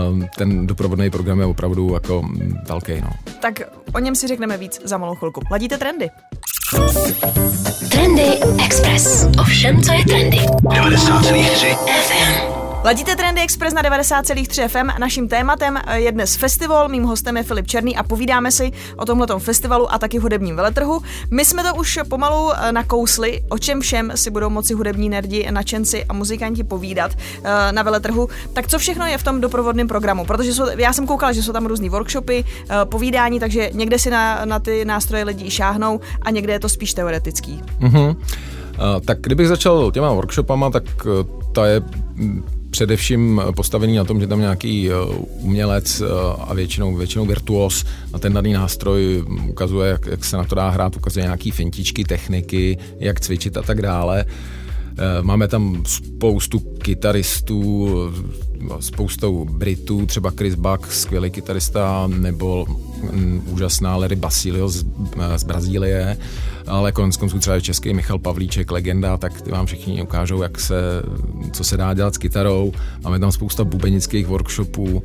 Um, 0.10 0.28
ten 0.38 0.68
doprovodný 0.68 1.10
program 1.10 1.40
je 1.40 1.46
opravdu 1.46 1.94
jako 1.94 2.22
mm, 2.22 2.58
velký. 2.68 2.94
No. 3.02 3.10
Tak 3.42 3.62
o 3.96 4.00
něm 4.00 4.16
si 4.16 4.28
řekneme 4.28 4.58
víc 4.58 4.82
za 4.84 4.98
malou 4.98 5.16
chvilku. 5.16 5.42
Ladíte 5.52 5.78
trendy? 5.78 6.10
Trendy 7.90 8.40
Express. 8.66 9.28
Ovšem, 9.40 9.82
co 9.82 9.94
je 9.94 10.06
trendy? 10.06 10.38
90,3 10.38 11.76
FM. 11.76 12.63
Ladíte 12.86 13.16
Trendy 13.16 13.42
Express 13.42 13.74
na 13.74 13.82
90,3 13.82 14.68
FM. 14.68 15.00
Naším 15.00 15.28
tématem 15.28 15.80
je 15.94 16.12
dnes 16.12 16.36
festival, 16.36 16.90
mým 16.90 17.04
hostem 17.04 17.38
je 17.38 17.44
Filip 17.44 17.68
Černý 17.68 17.96
a 17.96 18.04
povídáme 18.04 18.52
si 18.52 18.72
o 18.98 19.06
tomhletom 19.06 19.40
festivalu 19.40 19.94
a 19.94 19.98
taky 19.98 20.18
hudebním 20.18 20.56
veletrhu. 20.56 21.02
My 21.32 21.46
jsme 21.46 21.64
to 21.64 21.76
už 21.76 22.00
pomalu 22.10 22.52
eh, 22.54 22.72
nakousli, 22.72 23.42
o 23.50 23.58
čem 23.58 23.82
všem 23.82 24.12
si 24.16 24.32
budou 24.32 24.50
moci 24.50 24.74
hudební 24.74 25.10
nerdi, 25.10 25.48
nadšenci 25.52 26.06
a 26.06 26.14
muzikanti 26.14 26.64
povídat 26.64 27.12
eh, 27.16 27.72
na 27.72 27.84
veletrhu. 27.84 28.30
Tak 28.54 28.68
co 28.68 28.80
všechno 28.80 29.06
je 29.06 29.18
v 29.18 29.24
tom 29.24 29.42
doprovodném 29.42 29.88
programu? 29.88 30.26
Protože 30.26 30.54
jsou, 30.54 30.66
já 30.78 30.94
jsem 30.94 31.08
koukala, 31.08 31.32
že 31.32 31.44
jsou 31.44 31.52
tam 31.52 31.66
různý 31.66 31.90
workshopy, 31.90 32.46
eh, 32.46 32.76
povídání, 32.86 33.40
takže 33.40 33.70
někde 33.74 34.00
si 34.00 34.10
na, 34.10 34.46
na 34.46 34.60
ty 34.60 34.86
nástroje 34.86 35.24
lidi 35.24 35.52
šáhnou 35.52 36.00
a 36.22 36.32
někde 36.32 36.54
je 36.54 36.60
to 36.60 36.70
spíš 36.70 36.94
teoretický. 36.94 37.62
Uh, 37.84 39.00
tak 39.06 39.22
kdybych 39.22 39.48
začal 39.48 39.92
těma 39.92 40.14
workshopama, 40.14 40.70
tak 40.70 40.84
ta 41.52 41.68
je 41.68 41.82
mm, 42.16 42.44
především 42.74 43.42
postavený 43.56 43.96
na 43.96 44.04
tom, 44.04 44.20
že 44.20 44.28
tam 44.28 44.40
nějaký 44.40 44.90
uh, 44.90 44.96
umělec 45.40 46.02
uh, 46.02 46.08
a 46.40 46.54
většinou, 46.54 46.96
většinou 46.96 47.26
virtuos 47.26 47.86
na 48.14 48.20
ten 48.20 48.34
daný 48.34 48.54
nástroj 48.54 49.24
mm, 49.28 49.50
ukazuje, 49.50 49.90
jak, 49.90 50.06
jak 50.06 50.26
se 50.26 50.38
na 50.38 50.44
to 50.44 50.56
dá 50.56 50.70
hrát, 50.70 50.96
ukazuje 50.96 51.24
nějaký 51.24 51.52
fintičky, 51.52 52.04
techniky, 52.04 52.78
jak 53.00 53.20
cvičit 53.20 53.58
a 53.58 53.62
tak 53.62 53.82
dále. 53.82 54.26
Máme 55.22 55.48
tam 55.48 55.84
spoustu 55.86 56.60
kytaristů, 56.60 57.90
spoustou 58.80 59.46
Britů, 59.46 60.06
třeba 60.06 60.32
Chris 60.38 60.56
Buck, 60.56 60.92
skvělý 60.92 61.32
kytarista, 61.32 62.08
nebo 62.08 62.66
mm, 63.12 63.44
úžasná 63.52 63.96
Larry 63.96 64.16
Basilio 64.16 64.70
z, 64.70 64.86
z 65.36 65.44
Brazílie, 65.44 66.18
ale 66.68 66.92
konec 66.92 67.18
konců 67.18 67.40
třeba 67.40 67.60
český 67.60 67.94
Michal 67.94 68.20
Pavlíček, 68.20 68.72
legenda, 68.72 69.18
tak 69.18 69.42
ty 69.42 69.52
vám 69.52 69.66
všichni 69.66 70.02
ukážou, 70.02 70.42
jak 70.42 70.60
se, 70.60 70.76
co 71.52 71.64
se 71.64 71.78
dá 71.78 71.94
dělat 71.94 72.14
s 72.14 72.18
kytarou. 72.18 72.74
Máme 73.04 73.20
tam 73.20 73.32
spousta 73.32 73.64
bubenických 73.64 74.28
workshopů, 74.28 75.04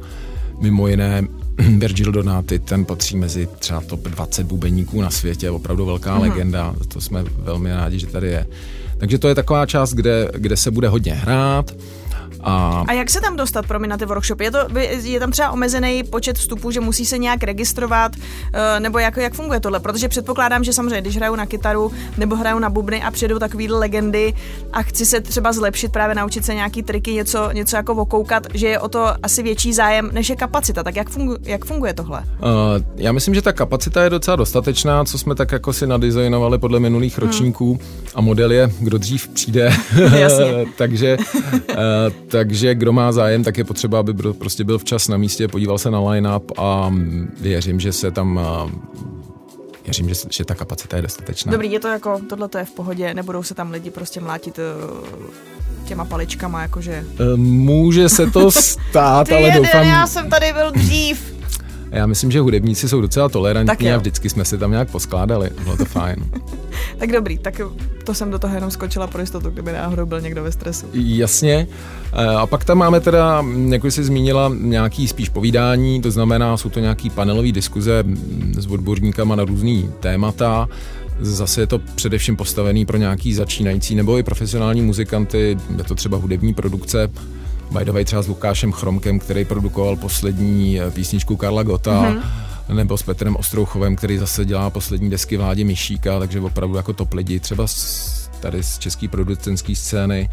mimo 0.61 0.89
jiné 0.89 1.23
Virgil 1.79 2.13
Donati, 2.13 2.59
ten 2.59 2.85
patří 2.85 3.17
mezi 3.17 3.49
třeba 3.59 3.81
top 3.81 4.09
20 4.09 4.47
bubeníků 4.47 5.03
na 5.03 5.11
světě, 5.11 5.51
opravdu 5.51 5.87
velká 5.87 6.15
mm. 6.15 6.21
legenda, 6.21 6.75
to 6.89 7.01
jsme 7.01 7.23
velmi 7.23 7.73
rádi, 7.73 7.99
že 7.99 8.07
tady 8.07 8.29
je. 8.29 8.47
Takže 8.99 9.19
to 9.19 9.29
je 9.29 9.35
taková 9.35 9.67
část, 9.67 9.95
kde, 9.95 10.29
kde 10.35 10.57
se 10.57 10.71
bude 10.71 10.89
hodně 10.89 11.15
hrát. 11.15 11.75
A... 12.41 12.85
a 12.89 12.93
jak 12.93 13.11
se 13.11 13.21
tam 13.21 13.37
dostat, 13.37 13.67
promiň, 13.67 13.91
na 13.91 13.97
ty 13.97 14.05
workshopy? 14.05 14.45
Je, 14.45 14.51
to, 14.51 14.59
je 15.03 15.21
tam 15.21 15.31
třeba 15.31 15.51
omezený 15.51 16.03
počet 16.03 16.39
vstupů, 16.39 16.71
že 16.71 16.81
musí 16.81 17.07
se 17.07 17.19
nějak 17.19 17.43
registrovat, 17.43 18.13
eh, 18.53 18.81
nebo 18.81 18.99
jak, 18.99 19.17
jak 19.17 19.35
funguje 19.35 19.61
tohle? 19.61 19.81
Protože 19.81 20.09
předpokládám, 20.09 20.65
že 20.65 20.73
samozřejmě, 20.73 21.01
když 21.01 21.17
hraju 21.17 21.35
na 21.35 21.47
kytaru 21.47 21.93
nebo 22.17 22.37
hraju 22.37 22.59
na 22.59 22.71
bubny 22.71 23.03
a 23.03 23.11
přijedou 23.11 23.39
takovýhle 23.39 23.79
legendy 23.79 24.35
a 24.73 24.83
chci 24.83 25.07
se 25.07 25.21
třeba 25.21 25.53
zlepšit, 25.53 25.93
právě 25.93 26.15
naučit 26.15 26.45
se 26.45 26.55
nějaký 26.55 26.83
triky, 26.83 27.13
něco, 27.13 27.51
něco 27.53 27.77
jako 27.77 27.95
okoukat, 27.95 28.47
že 28.55 28.69
je 28.69 28.79
o 28.79 28.89
to 28.89 29.07
asi 29.23 29.43
větší 29.43 29.73
zájem, 29.73 30.11
než 30.13 30.31
je 30.31 30.37
kapacita. 30.37 30.83
Tak 30.83 30.97
jak, 30.97 31.11
fungu, 31.11 31.37
jak 31.43 31.65
funguje 31.65 31.95
tohle? 31.95 32.21
Uh, 32.21 32.47
já 32.97 33.13
myslím, 33.13 33.35
že 33.35 33.43
ta 33.43 33.53
kapacita 33.53 34.05
je 34.05 34.11
docela 34.11 34.37
dostatečná, 34.37 35.05
co 35.05 35.19
jsme 35.19 35.35
tak 35.35 35.53
jako 35.53 35.73
si 35.73 35.87
nadizajnovali 35.87 36.59
podle 36.59 36.81
minulých 36.81 37.19
hmm. 37.19 37.27
ročníků 37.27 37.79
a 38.15 38.21
model 38.21 38.53
je, 38.53 38.71
kdo 38.81 38.99
dřív 38.99 39.29
přijde. 39.29 39.73
Takže 40.77 41.17
uh, 41.69 41.75
takže 42.29 42.75
kdo 42.75 42.93
má 42.93 43.13
zájem, 43.13 43.45
tak 43.45 43.59
je 43.59 43.65
potřeba, 43.65 43.99
aby 43.99 44.15
prostě 44.33 44.65
byl 44.65 44.79
včas 44.79 45.09
na 45.09 45.17
místě, 45.17 45.49
podíval 45.49 45.79
se 45.79 45.91
na 45.91 46.01
line-up 46.01 46.53
a 46.59 46.95
věřím, 47.41 47.81
že 47.81 47.93
se 47.93 48.11
tam 48.11 48.41
věřím, 49.85 50.09
že, 50.09 50.15
že 50.31 50.45
ta 50.45 50.55
kapacita 50.55 50.97
je 50.97 51.03
dostatečná. 51.03 51.53
Dobrý, 51.53 51.73
je 51.73 51.81
to 51.81 51.89
jako, 51.89 52.21
tohle 52.29 52.49
to 52.49 52.59
je 52.59 52.65
v 52.65 52.71
pohodě, 52.71 53.15
nebudou 53.15 53.43
se 53.43 53.55
tam 53.55 53.71
lidi 53.71 53.91
prostě 53.91 54.21
mlátit 54.21 54.59
uh, 54.59 54.65
těma 55.85 56.05
paličkama, 56.05 56.63
jakože... 56.63 57.05
Eh, 57.21 57.37
může 57.37 58.09
se 58.09 58.27
to 58.31 58.51
stát, 58.51 59.33
ale 59.33 59.41
jeden, 59.41 59.63
doufám... 59.63 59.87
já 59.87 60.07
jsem 60.07 60.31
tady 60.31 60.53
byl 60.53 60.71
dřív. 60.71 61.38
Já 61.91 62.07
myslím, 62.07 62.31
že 62.31 62.41
hudebníci 62.41 62.89
jsou 62.89 63.01
docela 63.01 63.29
tolerantní 63.29 63.93
a 63.93 63.97
vždycky 63.97 64.31
jsme 64.31 64.45
se 64.45 64.59
tam 64.59 64.71
nějak 64.71 64.91
poskládali. 64.91 65.51
Bylo 65.65 65.77
to 65.77 65.85
fajn. 65.85 66.17
tak 66.99 67.13
dobrý, 67.13 67.39
tak 67.39 67.61
to 68.05 68.15
jsem 68.15 68.31
do 68.31 68.39
toho 68.39 68.55
jenom 68.55 68.71
skočila 68.71 69.07
pro 69.07 69.21
jistotu, 69.21 69.51
kdyby 69.51 69.73
náhodou 69.73 70.07
byl 70.07 70.21
někdo 70.21 70.43
ve 70.43 70.53
stresu. 70.53 70.87
Jasně. 70.93 71.69
A 72.39 72.47
pak 72.47 72.65
tam 72.65 72.79
máme 72.79 73.01
teda, 73.01 73.45
jak 73.69 73.85
jsi 73.85 74.05
zmínila, 74.05 74.53
nějaký 74.61 75.09
spíš 75.09 75.29
povídání, 75.29 76.03
to 76.03 76.11
znamená, 76.11 76.57
jsou 76.57 76.69
to 76.69 76.81
nějaký 76.81 77.11
panelové 77.11 77.53
diskuze 77.53 78.05
s 78.59 78.67
odborníkama 78.67 79.37
na 79.37 79.45
různý 79.45 79.91
témata. 80.01 80.69
Zase 81.21 81.61
je 81.61 81.67
to 81.67 81.79
především 81.79 82.37
postavený 82.37 82.87
pro 82.87 82.97
nějaký 82.97 83.35
začínající 83.35 83.95
nebo 83.95 84.19
i 84.19 84.23
profesionální 84.23 84.83
muzikanty, 84.83 85.59
je 85.77 85.85
to 85.85 85.95
třeba 85.95 86.19
hudební 86.19 86.55
produkce, 86.55 87.09
by 87.71 87.85
the 87.85 87.93
way 87.93 88.05
třeba 88.05 88.23
s 88.23 88.29
Lukášem 88.29 88.73
Chromkem, 88.73 89.19
který 89.19 89.45
produkoval 89.45 89.97
poslední 89.97 90.81
eh, 90.81 90.91
písničku 90.91 91.37
Karla 91.37 91.63
Gota, 91.63 92.03
mm-hmm. 92.03 92.75
nebo 92.75 92.99
s 92.99 93.03
Petrem 93.03 93.37
Ostrouchovem, 93.37 93.97
který 93.97 94.19
zase 94.19 94.45
dělá 94.45 94.71
poslední 94.71 95.11
desky 95.11 95.37
Vládě 95.37 95.65
Myšíka, 95.65 96.19
takže 96.19 96.41
opravdu 96.41 96.77
jako 96.77 96.93
top 96.93 97.15
lidi, 97.15 97.41
třeba 97.41 97.67
z, 97.67 98.31
tady 98.41 98.63
z 98.63 98.79
české 98.79 99.09
producentské 99.09 99.77
scény, 99.77 100.31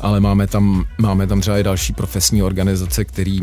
ale 0.00 0.20
máme 0.20 0.46
tam, 0.46 0.84
máme 0.98 1.26
tam 1.26 1.40
třeba 1.40 1.58
i 1.58 1.62
další 1.62 1.92
profesní 1.92 2.42
organizace, 2.42 3.04
který 3.04 3.40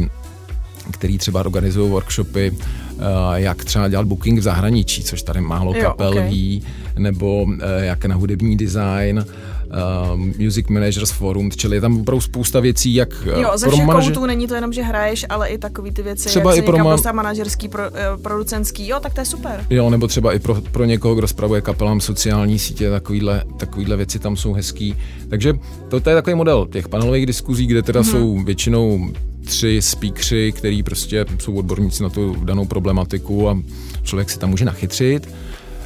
který 0.92 1.18
třeba 1.18 1.40
organizují 1.40 1.92
workshopy, 1.92 2.52
eh, 2.58 3.04
jak 3.34 3.66
třeba 3.66 3.88
dělat 3.88 4.08
booking 4.08 4.40
v 4.40 4.42
zahraničí, 4.42 5.04
což 5.04 5.22
tady 5.22 5.42
málo 5.42 5.74
jo, 5.76 5.82
kapel 5.82 6.10
okay. 6.10 6.30
ví, 6.30 6.64
nebo 6.98 7.48
eh, 7.62 7.86
jak 7.86 8.06
na 8.06 8.16
hudební 8.16 8.58
design, 8.58 9.26
uh, 9.72 10.20
Music 10.40 10.68
Managers 10.68 11.12
Forum, 11.12 11.52
čili 11.52 11.78
je 11.78 11.82
tam 11.82 12.02
opravdu 12.02 12.22
spousta 12.22 12.60
věcí, 12.60 12.94
jak 12.94 13.10
Jo, 13.42 13.52
ze 13.56 13.70
všech 13.70 13.86
manaže... 13.86 14.08
koutů 14.08 14.26
není 14.26 14.48
to 14.48 14.56
jenom, 14.56 14.74
že 14.74 14.82
hraješ, 14.82 15.26
ale 15.30 15.50
i 15.50 15.58
takový 15.58 15.92
ty 15.92 16.02
věci, 16.02 16.30
třeba 16.30 16.56
jak 16.56 16.64
i 16.64 16.66
pro 16.66 16.78
man... 16.78 17.00
manažerský, 17.14 17.68
pro, 17.68 17.84
uh, 17.90 18.22
producentský, 18.22 18.88
jo, 18.88 19.00
tak 19.00 19.14
to 19.14 19.22
je 19.22 19.26
super. 19.26 19.66
Jo, 19.70 19.90
nebo 19.90 20.08
třeba 20.08 20.34
i 20.34 20.40
pro, 20.40 20.62
pro 20.72 20.86
někoho, 20.86 21.16
kdo 21.16 21.28
spravuje 21.28 21.62
kapelám 21.62 22.02
sociální 22.02 22.60
sítě, 22.60 22.90
takovýhle, 22.90 23.44
takovýhle 23.58 23.98
věci 23.98 24.20
tam 24.20 24.38
jsou 24.38 24.54
hezký. 24.54 24.96
Takže 25.30 25.54
to, 25.90 26.00
to 26.00 26.10
je 26.10 26.16
takový 26.16 26.36
model 26.36 26.68
těch 26.72 26.90
panelových 26.90 27.26
diskuzí, 27.26 27.68
kde 27.68 27.82
teda 27.82 28.02
mm-hmm. 28.02 28.12
jsou 28.12 28.44
většinou 28.44 29.10
tři 29.46 29.82
speakři, 29.82 30.52
který 30.52 30.84
prostě 30.84 31.26
jsou 31.40 31.54
odborníci 31.54 32.04
na 32.04 32.10
tu 32.10 32.36
danou 32.44 32.66
problematiku 32.66 33.50
a 33.50 33.58
člověk 34.04 34.30
si 34.30 34.40
tam 34.40 34.50
může 34.50 34.66
nachytřit. 34.66 35.30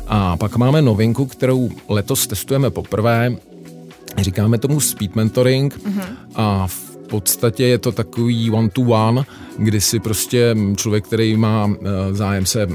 A 0.08 0.38
pak 0.38 0.58
máme 0.58 0.82
novinku, 0.82 1.26
kterou 1.26 1.70
letos 1.90 2.28
testujeme 2.28 2.70
poprvé, 2.70 3.36
Říkáme 4.18 4.58
tomu 4.58 4.80
speed 4.80 5.16
mentoring 5.16 5.78
mm-hmm. 5.78 6.06
a 6.36 6.68
v 6.68 6.96
podstatě 7.10 7.66
je 7.66 7.78
to 7.78 7.92
takový 7.92 8.52
one-to-one, 8.52 9.24
kdy 9.58 9.82
si 9.82 10.00
prostě 10.00 10.56
člověk, 10.76 11.06
který 11.06 11.38
má 11.38 11.70
eh, 11.72 12.14
zájem 12.14 12.46
se 12.46 12.68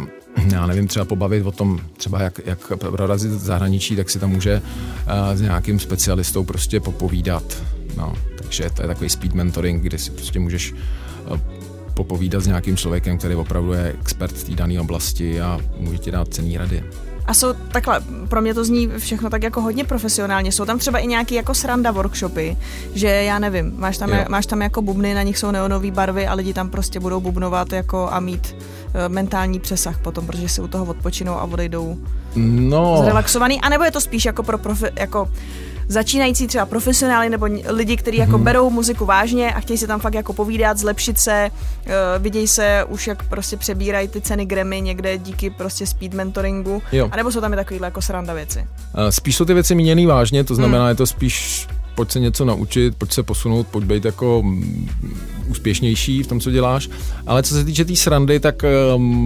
já 0.52 0.66
nevím, 0.66 0.88
třeba 0.88 1.04
pobavit 1.04 1.46
o 1.46 1.52
tom, 1.52 1.80
třeba 1.96 2.22
jak, 2.22 2.40
jak 2.44 2.58
prorazit 2.76 3.30
zahraničí, 3.30 3.96
tak 3.96 4.10
si 4.10 4.18
tam 4.18 4.30
může 4.30 4.62
uh, 4.62 5.36
s 5.36 5.40
nějakým 5.40 5.78
specialistou 5.78 6.44
prostě 6.44 6.80
popovídat. 6.80 7.62
No, 7.96 8.14
takže 8.36 8.70
to 8.70 8.82
je 8.82 8.88
takový 8.88 9.10
speed 9.10 9.34
mentoring, 9.34 9.82
kdy 9.82 9.98
si 9.98 10.10
prostě 10.10 10.38
můžeš 10.38 10.72
uh, 10.72 11.38
popovídat 11.94 12.42
s 12.42 12.46
nějakým 12.46 12.76
člověkem, 12.76 13.18
který 13.18 13.34
opravdu 13.34 13.72
je 13.72 13.96
expert 14.00 14.32
v 14.32 14.44
té 14.44 14.54
dané 14.54 14.80
oblasti 14.80 15.40
a 15.40 15.60
může 15.78 15.98
ti 15.98 16.10
dát 16.10 16.34
cený 16.34 16.56
rady. 16.56 16.84
A 17.30 17.34
jsou 17.34 17.52
takhle, 17.52 18.00
pro 18.28 18.42
mě 18.42 18.54
to 18.54 18.64
zní 18.64 18.88
všechno 18.98 19.30
tak 19.30 19.42
jako 19.42 19.60
hodně 19.60 19.84
profesionálně. 19.84 20.52
Jsou 20.52 20.64
tam 20.64 20.78
třeba 20.78 20.98
i 20.98 21.06
nějaký 21.06 21.34
jako 21.34 21.54
sranda 21.54 21.90
workshopy, 21.90 22.56
že 22.94 23.08
já 23.08 23.38
nevím, 23.38 23.72
máš 23.76 23.98
tam, 23.98 24.10
máš 24.28 24.46
tam 24.46 24.62
jako 24.62 24.82
bubny, 24.82 25.14
na 25.14 25.22
nich 25.22 25.38
jsou 25.38 25.50
neonové 25.50 25.90
barvy 25.90 26.26
a 26.26 26.34
lidi 26.34 26.54
tam 26.54 26.70
prostě 26.70 27.00
budou 27.00 27.20
bubnovat 27.20 27.72
jako 27.72 28.08
a 28.12 28.20
mít 28.20 28.56
uh, 28.56 28.94
mentální 29.08 29.60
přesah 29.60 29.98
potom, 29.98 30.26
protože 30.26 30.48
si 30.48 30.60
u 30.60 30.68
toho 30.68 30.84
odpočinou 30.84 31.32
a 31.32 31.42
odejdou 31.42 31.98
no. 32.36 33.02
zrelaxovaný. 33.02 33.60
A 33.60 33.68
nebo 33.68 33.84
je 33.84 33.90
to 33.90 34.00
spíš 34.00 34.24
jako 34.24 34.42
pro 34.42 34.58
profi, 34.58 34.86
jako 34.96 35.30
začínající 35.90 36.46
třeba 36.46 36.66
profesionály 36.66 37.30
nebo 37.30 37.46
lidi, 37.68 37.96
kteří 37.96 38.18
jako 38.18 38.36
hmm. 38.36 38.44
berou 38.44 38.70
muziku 38.70 39.04
vážně 39.04 39.54
a 39.54 39.60
chtějí 39.60 39.78
se 39.78 39.86
tam 39.86 40.00
fakt 40.00 40.14
jako 40.14 40.32
povídat, 40.32 40.78
zlepšit 40.78 41.18
se, 41.18 41.50
uh, 41.86 41.92
vidějí 42.22 42.48
se 42.48 42.84
už 42.88 43.06
jak 43.06 43.28
prostě 43.28 43.56
přebírají 43.56 44.08
ty 44.08 44.20
ceny 44.20 44.46
Grammy 44.46 44.80
někde 44.80 45.18
díky 45.18 45.50
prostě 45.50 45.86
speed 45.86 46.14
mentoringu, 46.14 46.82
jo. 46.92 47.08
a 47.12 47.16
nebo 47.16 47.32
jsou 47.32 47.40
tam 47.40 47.52
i 47.52 47.56
takovýhle 47.56 47.86
jako 47.86 48.02
sranda 48.02 48.34
věci? 48.34 48.58
Uh, 48.58 49.08
spíš 49.10 49.36
jsou 49.36 49.44
ty 49.44 49.54
věci 49.54 49.74
míněný 49.74 50.06
vážně, 50.06 50.44
to 50.44 50.54
znamená, 50.54 50.82
hmm. 50.82 50.88
je 50.88 50.94
to 50.94 51.06
spíš 51.06 51.68
pojď 51.94 52.10
se 52.10 52.20
něco 52.20 52.44
naučit, 52.44 52.94
pojď 52.98 53.12
se 53.12 53.22
posunout, 53.22 53.66
pojď 53.66 53.84
být 53.84 54.04
jako 54.04 54.42
mm, 54.42 54.88
úspěšnější 55.48 56.22
v 56.22 56.26
tom, 56.26 56.40
co 56.40 56.50
děláš. 56.50 56.90
Ale 57.26 57.42
co 57.42 57.54
se 57.54 57.64
týče 57.64 57.84
té 57.84 57.88
tý 57.88 57.96
srandy, 57.96 58.40
tak 58.40 58.62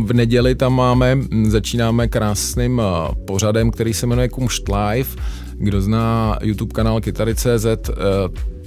v 0.05 0.13
neděli 0.13 0.55
tam 0.55 0.75
máme, 0.75 1.19
začínáme 1.49 2.09
krásným 2.09 2.83
pořadem, 3.27 3.71
který 3.71 3.95
se 3.95 4.07
jmenuje 4.07 4.29
Kumšt 4.29 4.69
Live. 4.69 5.11
Kdo 5.57 5.81
zná 5.81 6.39
YouTube 6.43 6.73
kanál 6.73 7.01
Kytary.cz, 7.01 7.65
eh, 7.67 7.95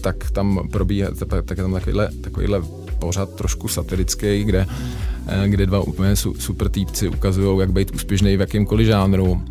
tak 0.01 0.31
tam 0.31 0.69
probíhá, 0.71 1.09
tak 1.29 1.57
je 1.57 1.63
tam 1.63 1.73
takovýhle, 1.73 2.09
takovýhle 2.21 2.61
pořad 2.99 3.29
trošku 3.35 3.67
satirický, 3.67 4.43
kde, 4.43 4.65
eh, 5.27 5.49
kde 5.49 5.65
dva 5.65 5.79
úplně 5.79 6.15
super 6.15 6.69
týpci 6.69 7.07
ukazují, 7.07 7.59
jak 7.59 7.71
být 7.71 7.95
úspěšný 7.95 8.37
v 8.37 8.39
jakýmkoliv 8.39 8.87
žánru 8.87 9.41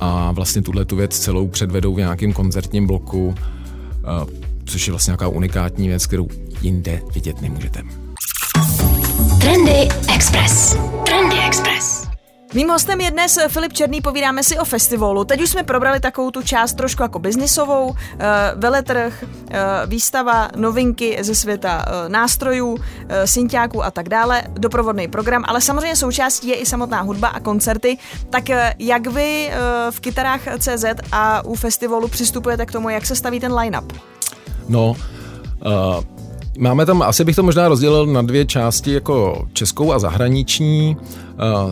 a 0.00 0.32
vlastně 0.32 0.62
tuhle 0.62 0.84
tu 0.84 0.96
věc 0.96 1.18
celou 1.18 1.48
předvedou 1.48 1.94
v 1.94 1.98
nějakém 1.98 2.32
koncertním 2.32 2.86
bloku, 2.86 3.34
eh, 3.38 4.26
což 4.64 4.86
je 4.86 4.92
vlastně 4.92 5.10
nějaká 5.10 5.28
unikátní 5.28 5.88
věc, 5.88 6.06
kterou 6.06 6.28
jinde 6.62 7.00
vidět 7.14 7.42
nemůžete. 7.42 7.82
Trendy 9.40 9.88
Express. 10.14 10.76
Trendy 11.06 11.36
Express. 11.46 12.13
Mým 12.54 12.70
hostem 12.70 13.00
je 13.00 13.10
dnes 13.10 13.38
Filip 13.48 13.72
Černý, 13.72 14.00
povídáme 14.00 14.42
si 14.42 14.58
o 14.58 14.64
festivalu. 14.64 15.24
Teď 15.24 15.42
už 15.42 15.50
jsme 15.50 15.62
probrali 15.62 16.00
takovou 16.00 16.30
tu 16.30 16.42
část 16.42 16.74
trošku 16.74 17.02
jako 17.02 17.18
biznisovou, 17.18 17.88
uh, 17.88 17.96
veletrh, 18.54 19.22
uh, 19.22 19.56
výstava, 19.86 20.48
novinky 20.56 21.18
ze 21.20 21.34
světa 21.34 21.84
nástrojů, 22.08 22.78
synťáků 23.24 23.84
a 23.84 23.90
tak 23.90 24.08
dále, 24.08 24.42
doprovodný 24.52 25.08
program, 25.08 25.44
ale 25.46 25.60
samozřejmě 25.60 25.96
součástí 25.96 26.48
je 26.48 26.54
i 26.54 26.66
samotná 26.66 27.00
hudba 27.00 27.28
a 27.28 27.40
koncerty. 27.40 27.98
Tak 28.30 28.44
jak 28.78 29.06
vy 29.06 29.50
v 29.90 30.00
kytarách 30.00 30.40
CZ 30.58 30.84
a 31.12 31.44
u 31.44 31.54
festivalu 31.54 32.08
přistupujete 32.08 32.66
k 32.66 32.72
tomu, 32.72 32.88
jak 32.88 33.06
se 33.06 33.16
staví 33.16 33.40
ten 33.40 33.54
line-up? 33.54 33.92
No, 34.68 34.96
uh 35.66 36.13
Máme 36.58 36.86
tam, 36.86 37.02
asi 37.02 37.24
bych 37.24 37.36
to 37.36 37.42
možná 37.42 37.68
rozdělil 37.68 38.06
na 38.06 38.22
dvě 38.22 38.44
části, 38.44 38.92
jako 38.92 39.46
českou 39.52 39.92
a 39.92 39.98
zahraniční. 39.98 40.96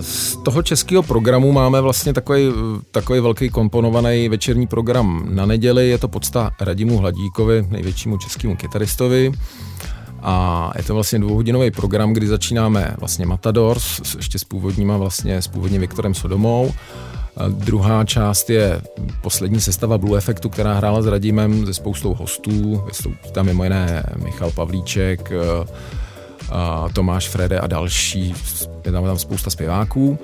Z 0.00 0.36
toho 0.36 0.62
českého 0.62 1.02
programu 1.02 1.52
máme 1.52 1.80
vlastně 1.80 2.12
takový, 2.12 2.44
takový 2.90 3.20
velký 3.20 3.48
komponovaný 3.48 4.28
večerní 4.28 4.66
program 4.66 5.28
na 5.30 5.46
neděli. 5.46 5.88
Je 5.88 5.98
to 5.98 6.08
podsta 6.08 6.50
Radimu 6.60 6.98
Hladíkovi, 6.98 7.66
největšímu 7.70 8.18
českému 8.18 8.56
kytaristovi. 8.56 9.32
A 10.22 10.70
je 10.76 10.82
to 10.82 10.94
vlastně 10.94 11.18
dvouhodinový 11.18 11.70
program, 11.70 12.12
kdy 12.12 12.26
začínáme 12.26 12.94
vlastně 12.98 13.26
Matadors, 13.26 14.16
ještě 14.16 14.38
s 14.38 14.44
původníma 14.44 14.96
vlastně, 14.96 15.42
s 15.42 15.48
původním 15.48 15.80
Viktorem 15.80 16.14
Sodomou. 16.14 16.72
Druhá 17.48 18.04
část 18.04 18.50
je 18.50 18.80
poslední 19.22 19.60
sestava 19.60 19.98
Blue 19.98 20.18
Effectu, 20.18 20.48
která 20.48 20.74
hrála 20.74 21.02
s 21.02 21.06
Radimem 21.06 21.66
se 21.66 21.74
spoustou 21.74 22.14
hostů. 22.14 22.84
Tam 23.32 23.46
mimo 23.46 23.64
jiné 23.64 24.06
Michal 24.24 24.50
Pavlíček, 24.50 25.32
a 26.52 26.88
Tomáš 26.92 27.28
Frede 27.28 27.58
a 27.58 27.66
další. 27.66 28.34
Je 28.84 28.92
tam, 28.92 29.04
tam 29.04 29.18
spousta 29.18 29.50
zpěváků 29.50 30.18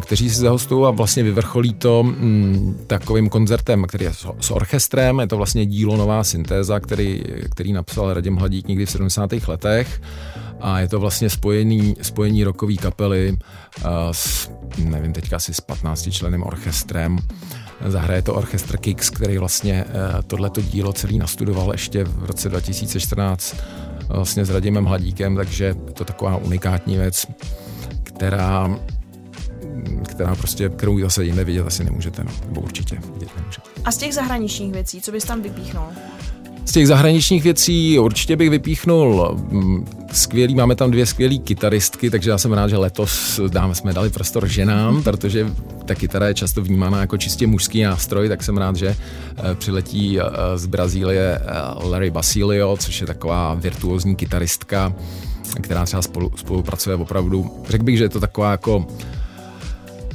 kteří 0.00 0.30
si 0.30 0.40
zahostují 0.40 0.86
a 0.86 0.90
vlastně 0.90 1.22
vyvrcholí 1.22 1.74
to 1.74 2.02
mm, 2.02 2.84
takovým 2.86 3.28
koncertem, 3.28 3.84
který 3.84 4.04
je 4.04 4.12
s 4.40 4.50
orchestrem, 4.50 5.20
je 5.20 5.26
to 5.26 5.36
vlastně 5.36 5.66
dílo 5.66 5.96
Nová 5.96 6.24
syntéza, 6.24 6.80
který, 6.80 7.22
který 7.50 7.72
napsal 7.72 8.14
Radim 8.14 8.36
Hladík 8.36 8.68
někdy 8.68 8.86
v 8.86 8.90
70. 8.90 9.32
letech 9.48 10.00
a 10.64 10.80
je 10.80 10.88
to 10.88 11.00
vlastně 11.00 11.30
spojený, 11.30 11.96
spojení 12.02 12.44
rokový 12.44 12.76
kapely 12.76 13.32
uh, 13.32 13.86
s, 14.12 14.50
nevím, 14.78 15.12
teďka 15.12 15.36
asi 15.36 15.54
s 15.54 15.60
15 15.60 16.08
členem 16.10 16.42
orchestrem. 16.42 17.18
Zahraje 17.86 18.22
to 18.22 18.34
orchestr 18.34 18.76
Kix, 18.76 19.10
který 19.10 19.38
vlastně 19.38 19.84
uh, 19.84 20.22
tohleto 20.22 20.60
dílo 20.60 20.92
celý 20.92 21.18
nastudoval 21.18 21.72
ještě 21.72 22.04
v 22.04 22.24
roce 22.24 22.48
2014 22.48 23.56
vlastně 24.08 24.44
s 24.44 24.50
Radimem 24.50 24.84
Hladíkem, 24.84 25.36
takže 25.36 25.64
je 25.64 25.74
to 25.74 26.04
taková 26.04 26.36
unikátní 26.36 26.96
věc, 26.96 27.26
která 28.02 28.78
která 30.08 30.34
prostě, 30.34 30.68
kterou 30.68 31.00
zase 31.00 31.24
jinde 31.24 31.44
vidět 31.44 31.66
asi 31.66 31.84
nemůžete, 31.84 32.24
no, 32.24 32.30
nebo 32.46 32.60
určitě 32.60 32.98
vidět 33.12 33.36
nemůžete. 33.36 33.70
A 33.84 33.92
z 33.92 33.96
těch 33.96 34.14
zahraničních 34.14 34.72
věcí, 34.72 35.00
co 35.00 35.12
bys 35.12 35.24
tam 35.24 35.42
vypíchnul? 35.42 35.86
Z 36.64 36.72
těch 36.72 36.86
zahraničních 36.86 37.42
věcí 37.42 37.98
určitě 37.98 38.36
bych 38.36 38.50
vypíchnul 38.50 39.38
mm, 39.50 39.86
skvělý, 40.12 40.54
máme 40.54 40.74
tam 40.74 40.90
dvě 40.90 41.06
skvělé 41.06 41.36
kytaristky, 41.36 42.10
takže 42.10 42.30
já 42.30 42.38
jsem 42.38 42.52
rád, 42.52 42.68
že 42.68 42.76
letos 42.76 43.40
dáme, 43.48 43.74
jsme 43.74 43.92
dali 43.92 44.10
prostor 44.10 44.48
ženám, 44.48 45.02
protože 45.02 45.46
ta 45.84 45.94
kytara 45.94 46.28
je 46.28 46.34
často 46.34 46.62
vnímána 46.62 47.00
jako 47.00 47.16
čistě 47.16 47.46
mužský 47.46 47.82
nástroj, 47.82 48.28
tak 48.28 48.42
jsem 48.42 48.56
rád, 48.56 48.76
že 48.76 48.88
eh, 48.88 49.54
přiletí 49.54 50.20
eh, 50.20 50.24
z 50.54 50.66
Brazílie 50.66 51.38
eh, 51.38 51.88
Larry 51.88 52.10
Basilio, 52.10 52.76
což 52.76 53.00
je 53.00 53.06
taková 53.06 53.54
virtuózní 53.54 54.16
kytaristka, 54.16 54.94
která 55.60 55.84
třeba 55.84 56.02
spolu, 56.02 56.32
spolupracuje 56.36 56.96
opravdu, 56.96 57.50
řekl 57.68 57.84
bych, 57.84 57.98
že 57.98 58.04
je 58.04 58.08
to 58.08 58.20
taková 58.20 58.50
jako 58.50 58.86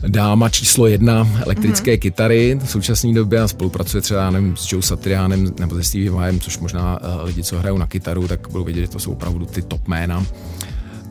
dáma 0.07 0.49
číslo 0.49 0.87
jedna 0.87 1.27
elektrické 1.45 1.93
mm-hmm. 1.93 1.99
kytary 1.99 2.59
v 2.63 2.69
současné 2.69 3.13
době 3.13 3.41
a 3.41 3.47
spolupracuje 3.47 4.01
třeba 4.01 4.29
nevím, 4.29 4.57
s 4.57 4.71
Joe 4.71 4.83
Satrianem 4.83 5.53
nebo 5.59 5.75
se 5.75 5.83
Stevie 5.83 6.11
Vajem, 6.11 6.39
což 6.39 6.57
možná 6.57 7.01
uh, 7.01 7.25
lidi, 7.25 7.43
co 7.43 7.59
hrajou 7.59 7.77
na 7.77 7.87
kytaru, 7.87 8.27
tak 8.27 8.47
budou 8.51 8.63
vědět, 8.63 8.81
že 8.81 8.87
to 8.87 8.99
jsou 8.99 9.11
opravdu 9.11 9.45
ty 9.45 9.61
top 9.61 9.87
jména. 9.87 10.25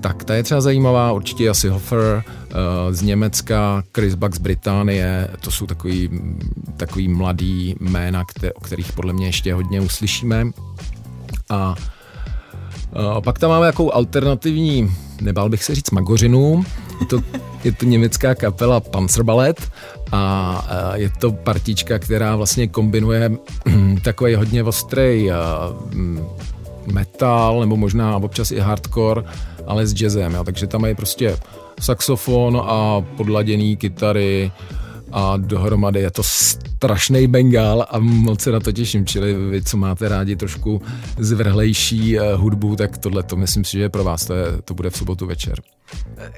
Tak 0.01 0.25
ta 0.25 0.35
je 0.35 0.43
třeba 0.43 0.61
zajímavá, 0.61 1.13
určitě 1.13 1.49
asi 1.49 1.69
Hofer 1.69 2.25
uh, 2.25 2.53
z 2.91 3.03
Německa, 3.03 3.83
Chris 3.95 4.15
Buck 4.15 4.35
z 4.35 4.39
Británie, 4.39 5.29
to 5.41 5.51
jsou 5.51 5.67
takový, 5.67 6.11
takový 6.77 7.09
mladý 7.09 7.75
jména, 7.81 8.25
které, 8.25 8.53
o 8.53 8.61
kterých 8.61 8.93
podle 8.93 9.13
mě 9.13 9.27
ještě 9.27 9.55
hodně 9.55 9.81
uslyšíme. 9.81 10.47
A 11.51 11.75
uh, 13.15 13.21
pak 13.21 13.39
tam 13.39 13.51
máme 13.51 13.67
jakou 13.67 13.95
alternativní, 13.95 14.91
nebál 15.21 15.49
bych 15.49 15.65
se 15.65 15.75
říct 15.75 15.91
magořinu, 15.91 16.65
to, 17.09 17.21
je 17.69 17.73
to 17.73 17.85
německá 17.85 18.35
kapela 18.35 18.81
Panzerballet 18.81 19.71
a 20.13 20.93
je 20.95 21.11
to 21.21 21.33
partička, 21.33 21.99
která 21.99 22.37
vlastně 22.37 22.69
kombinuje 22.69 23.31
takový 24.05 24.35
hodně 24.35 24.63
ostrý 24.63 25.31
mm, 25.93 26.27
metal, 26.93 27.61
nebo 27.61 27.77
možná 27.77 28.17
občas 28.17 28.51
i 28.51 28.59
hardcore, 28.59 29.23
ale 29.67 29.87
s 29.87 29.95
jazzem, 29.95 30.35
jo. 30.35 30.45
takže 30.45 30.67
tam 30.67 30.85
je 30.85 30.95
prostě 30.95 31.37
saxofon 31.81 32.63
a 32.65 33.01
podladěný 33.17 33.77
kytary, 33.77 34.53
a 35.13 35.37
dohromady 35.37 36.01
je 36.01 36.11
to 36.11 36.23
strašný 36.23 37.27
bengál 37.27 37.87
a 37.91 37.99
moc 37.99 38.41
se 38.41 38.53
na 38.53 38.61
to 38.61 38.73
těším, 38.73 39.07
čili 39.07 39.35
vy, 39.35 39.63
co 39.63 39.77
máte 39.77 40.09
rádi 40.09 40.37
trošku 40.37 40.83
zvrhlejší 41.19 42.19
eh, 42.19 42.35
hudbu, 42.35 42.77
tak 42.77 42.99
tohle 42.99 43.23
to 43.23 43.37
myslím 43.37 43.65
si, 43.65 43.73
že 43.73 43.81
je 43.81 43.89
pro 43.89 44.05
vás, 44.05 44.25
to, 44.25 44.35
je, 44.35 44.45
to 44.65 44.75
bude 44.75 44.91
v 44.91 44.97
sobotu 44.97 45.27
večer. 45.27 45.61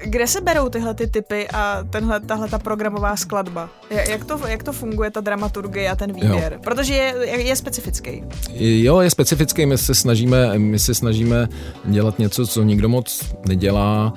Kde 0.05 0.27
se 0.27 0.41
berou 0.41 0.69
tyhle 0.69 0.93
ty 0.93 1.07
typy 1.07 1.47
a 1.53 1.83
tenhle, 1.89 2.19
tahle 2.19 2.47
ta 2.49 2.59
programová 2.59 3.15
skladba? 3.15 3.69
Jak 4.09 4.25
to, 4.25 4.39
jak 4.47 4.63
to 4.63 4.73
funguje, 4.73 5.11
ta 5.11 5.21
dramaturgie 5.21 5.89
a 5.89 5.95
ten 5.95 6.13
výběr? 6.13 6.53
Jo. 6.53 6.59
Protože 6.63 6.93
je, 6.93 7.15
je, 7.21 7.41
je 7.41 7.55
specifický. 7.55 8.23
Jo, 8.59 8.99
je 8.99 9.09
specifický, 9.09 9.65
my 9.65 9.77
se 9.77 9.95
snažíme, 9.95 10.59
my 10.59 10.79
se 10.79 10.93
snažíme 10.93 11.49
dělat 11.85 12.19
něco, 12.19 12.47
co 12.47 12.63
nikdo 12.63 12.89
moc 12.89 13.35
nedělá. 13.47 14.13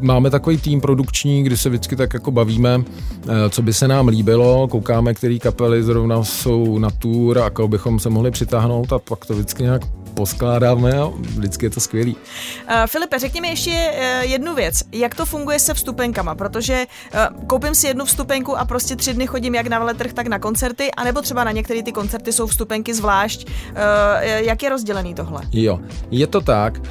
Máme 0.00 0.30
takový 0.30 0.58
tým 0.58 0.80
produkční, 0.80 1.42
kdy 1.42 1.56
se 1.56 1.68
vždycky 1.68 1.96
tak 1.96 2.14
jako 2.14 2.30
bavíme, 2.30 2.84
eh, 3.28 3.50
co 3.50 3.62
by 3.62 3.72
se 3.72 3.88
nám 3.88 4.08
líbilo, 4.08 4.68
koukáme, 4.68 5.14
který 5.14 5.38
kapely 5.38 5.82
zrovna 5.82 6.24
jsou 6.24 6.78
na 6.78 6.90
tour 6.90 7.38
a 7.38 7.50
koho 7.50 7.68
bychom 7.68 8.00
se 8.00 8.10
mohli 8.10 8.30
přitáhnout 8.30 8.92
a 8.92 8.98
pak 8.98 9.26
to 9.26 9.34
vždycky 9.34 9.62
nějak 9.62 9.82
poskládáme 10.14 10.92
a 10.92 11.10
vždycky 11.36 11.66
je 11.66 11.70
to 11.70 11.80
skvělý. 11.80 12.16
Uh, 12.16 12.86
Filipe, 12.86 13.18
řekni 13.18 13.40
mi 13.40 13.48
ještě 13.48 13.70
uh, 13.70 14.30
jednu 14.30 14.54
věc. 14.54 14.82
Jak 14.92 15.14
to 15.14 15.26
funguje 15.26 15.58
se 15.58 15.74
vstupenkama? 15.74 16.34
Protože 16.34 16.86
uh, 17.14 17.46
koupím 17.46 17.74
si 17.74 17.86
jednu 17.86 18.04
vstupenku 18.04 18.58
a 18.58 18.64
prostě 18.64 18.96
tři 18.96 19.14
dny 19.14 19.26
chodím 19.26 19.54
jak 19.54 19.66
na 19.66 19.78
veletrh, 19.78 20.12
tak 20.12 20.26
na 20.26 20.38
koncerty, 20.38 20.90
anebo 20.96 21.22
třeba 21.22 21.44
na 21.44 21.52
některé 21.52 21.82
ty 21.82 21.92
koncerty 21.92 22.32
jsou 22.32 22.46
vstupenky 22.46 22.94
zvlášť. 22.94 23.48
Uh, 23.48 23.76
jak 24.22 24.62
je 24.62 24.68
rozdělený 24.68 25.14
tohle? 25.14 25.42
Jo, 25.52 25.80
je 26.10 26.26
to 26.26 26.40
tak, 26.40 26.78
uh, 26.78 26.84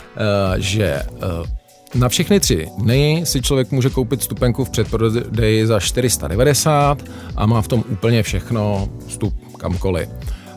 že 0.57 1.01
uh, 1.15 1.60
na 1.95 2.09
všechny 2.09 2.39
tři 2.39 2.67
dny 2.77 3.21
si 3.25 3.41
člověk 3.41 3.71
může 3.71 3.89
koupit 3.89 4.23
stupenku 4.23 4.65
v 4.65 4.69
předprodeji 4.69 5.67
za 5.67 5.79
490 5.79 7.03
a 7.35 7.45
má 7.45 7.61
v 7.61 7.67
tom 7.67 7.83
úplně 7.89 8.23
všechno, 8.23 8.89
vstup 9.07 9.57
kamkoliv. 9.57 10.09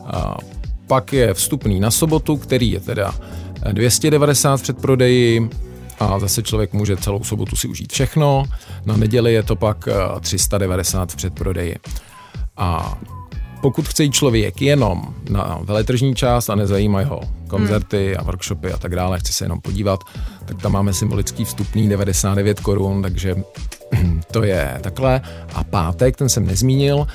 A 0.05 0.37
pak 0.87 1.13
je 1.13 1.33
vstupný 1.33 1.79
na 1.79 1.91
sobotu, 1.91 2.37
který 2.37 2.71
je 2.71 2.79
teda 2.79 3.15
290 3.71 4.57
v 4.57 4.61
předprodeji 4.61 5.49
a 5.99 6.19
zase 6.19 6.43
člověk 6.43 6.73
může 6.73 6.97
celou 6.97 7.23
sobotu 7.23 7.55
si 7.55 7.67
užít 7.67 7.93
všechno. 7.93 8.43
Na 8.85 8.97
neděli 8.97 9.33
je 9.33 9.43
to 9.43 9.55
pak 9.55 9.87
390 10.21 11.11
v 11.11 11.15
předprodeji. 11.15 11.75
A 12.57 12.97
pokud 13.61 13.87
chce 13.87 14.03
jít 14.03 14.13
člověk 14.13 14.61
jenom 14.61 15.13
na 15.29 15.59
veletržní 15.63 16.15
část 16.15 16.49
a 16.49 16.55
nezajímají 16.55 17.07
ho 17.07 17.21
koncerty 17.47 18.07
hmm. 18.07 18.15
a 18.19 18.23
workshopy 18.23 18.71
a 18.71 18.77
tak 18.77 18.95
dále, 18.95 19.19
chce 19.19 19.33
se 19.33 19.45
jenom 19.45 19.61
podívat, 19.61 19.99
tak 20.45 20.61
tam 20.61 20.71
máme 20.71 20.93
symbolický 20.93 21.45
vstupný 21.45 21.89
99 21.89 22.59
korun, 22.59 23.01
takže 23.01 23.35
to 24.31 24.43
je 24.43 24.77
takhle. 24.81 25.21
A 25.53 25.63
pátek, 25.63 26.15
ten 26.15 26.29
jsem 26.29 26.47
nezmínil, 26.47 27.07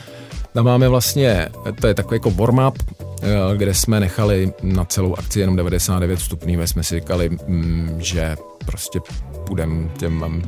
tam 0.55 0.65
máme 0.65 0.89
vlastně, 0.89 1.49
to 1.81 1.87
je 1.87 1.95
takový 1.95 2.17
jako 2.17 2.31
warm-up, 2.31 2.75
eh, 3.23 3.57
kde 3.57 3.75
jsme 3.75 4.01
nechali 4.01 4.53
na 4.63 4.85
celou 4.85 5.15
akci 5.15 5.41
jenom 5.41 5.57
99 5.57 6.19
vstupný, 6.19 6.59
jsme 6.67 6.83
si 6.83 6.95
říkali, 6.95 7.31
mm, 7.47 7.97
že 7.99 8.37
prostě 8.67 9.01
půjdeme 9.47 9.89
těm 9.99 10.43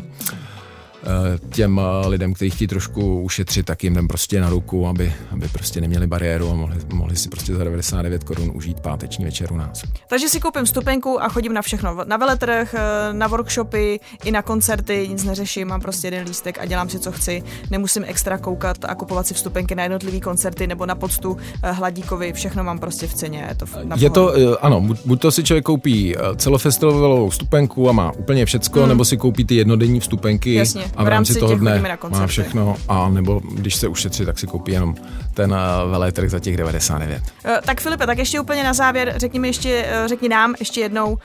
těm 1.51 1.81
eh, 1.81 2.09
lidem, 2.09 2.35
kteří 2.35 2.51
chtějí 2.51 2.69
trošku 2.69 3.21
ušetřit, 3.21 3.67
tak 3.67 3.85
jim 3.85 3.93
jdem 3.93 4.09
prostě 4.09 4.41
na 4.41 4.51
ruku, 4.51 4.87
aby, 4.87 5.13
aby 5.31 5.49
prostě 5.49 5.81
neměli 5.81 6.07
bariéru 6.07 6.51
a 6.51 6.55
mohli, 6.55 6.77
mohli 6.93 7.17
si 7.17 7.29
prostě 7.29 7.55
za 7.55 7.65
99 7.65 8.25
korun 8.25 8.53
užít 8.55 8.81
páteční 8.81 9.25
večer 9.25 9.53
u 9.53 9.57
nás. 9.57 9.83
Takže 10.09 10.29
si 10.29 10.41
koupím 10.41 10.67
stupenku 10.67 11.23
a 11.23 11.29
chodím 11.29 11.53
na 11.53 11.63
všechno. 11.63 11.97
Na 12.05 12.17
veletrh, 12.17 12.75
eh, 12.75 13.13
na 13.13 13.27
workshopy, 13.27 14.01
i 14.25 14.31
na 14.31 14.43
koncerty, 14.43 15.07
nic 15.11 15.25
neřeším, 15.25 15.69
mám 15.69 15.81
prostě 15.81 16.07
jeden 16.07 16.27
lístek 16.27 16.59
a 16.59 16.65
dělám 16.65 16.89
si, 16.89 16.99
co 16.99 17.13
chci. 17.13 17.43
Nemusím 17.71 18.05
extra 18.07 18.39
koukat 18.39 18.85
a 18.85 18.95
kupovat 18.95 19.27
si 19.27 19.35
vstupenky 19.35 19.75
na 19.75 19.83
jednotlivé 19.83 20.21
koncerty 20.21 20.67
nebo 20.67 20.87
na 20.87 20.95
poctu 20.95 21.37
Hladíkovi, 21.63 22.33
všechno 22.33 22.65
mám 22.65 22.79
prostě 22.79 23.07
v 23.07 23.15
ceně. 23.15 23.49
Je 23.97 24.11
to, 24.11 24.37
je 24.37 24.45
to 24.47 24.65
ano, 24.65 24.81
buď 25.05 25.21
to 25.21 25.31
si 25.31 25.45
člověk 25.45 25.65
koupí 25.65 26.17
celofestivalovou 26.37 27.29
vstupenku 27.29 27.89
a 27.89 27.93
má 27.93 28.13
úplně 28.13 28.47
všecko, 28.47 28.81
hmm. 28.81 28.89
nebo 28.89 29.05
si 29.05 29.17
koupí 29.17 29.45
ty 29.45 29.55
jednodenní 29.55 30.01
vstupenky 30.01 30.55
Jasně 30.55 30.92
a 30.97 31.05
v 31.05 31.09
rámci, 31.09 31.41
toho 31.41 31.55
dne 31.55 31.99
má 32.11 32.27
všechno 32.27 32.77
a 32.89 33.09
nebo 33.09 33.41
když 33.55 33.75
se 33.75 33.89
ušetří, 33.89 34.27
tak 34.27 34.39
si 34.39 34.47
koupí 34.47 34.73
jenom 34.73 34.95
ten 35.35 35.53
uh, 35.53 35.91
veletrh 35.91 36.31
za 36.31 36.39
těch 36.39 36.57
99. 36.57 37.23
Uh, 37.23 37.53
tak 37.65 37.81
Filipe, 37.81 38.07
tak 38.07 38.19
ještě 38.19 38.41
úplně 38.41 38.65
na 38.65 38.73
závěr, 38.73 39.15
řekni 39.17 39.41
mi 39.41 39.49
ještě, 39.49 39.87
uh, 40.01 40.09
řekni 40.09 40.29
nám 40.29 40.55
ještě 40.59 40.81
jednou, 40.81 41.19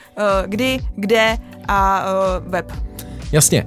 kdy, 0.45 0.79
kde 0.95 1.37
a 1.67 2.05
web. 2.47 2.71
Jasně. 3.31 3.65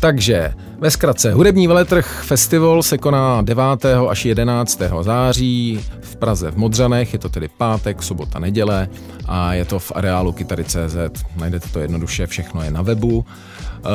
Takže 0.00 0.52
Ve 0.78 0.90
zkratce, 0.90 1.32
hudební 1.32 1.66
veletrh 1.66 2.22
festival 2.24 2.82
se 2.82 2.98
koná 2.98 3.42
9. 3.42 3.62
až 4.08 4.24
11. 4.24 4.80
září 5.00 5.84
v 6.00 6.16
Praze 6.16 6.50
v 6.50 6.56
Modřanech, 6.56 7.12
je 7.12 7.18
to 7.18 7.28
tedy 7.28 7.48
pátek, 7.48 8.02
sobota, 8.02 8.38
neděle 8.38 8.88
a 9.26 9.54
je 9.54 9.64
to 9.64 9.78
v 9.78 9.92
areálu 9.94 10.32
Kytary.cz. 10.32 11.24
Najdete 11.36 11.68
to 11.68 11.80
jednoduše, 11.80 12.26
všechno 12.26 12.62
je 12.62 12.70
na 12.70 12.82
webu. 12.82 13.24
Eh, 13.84 13.88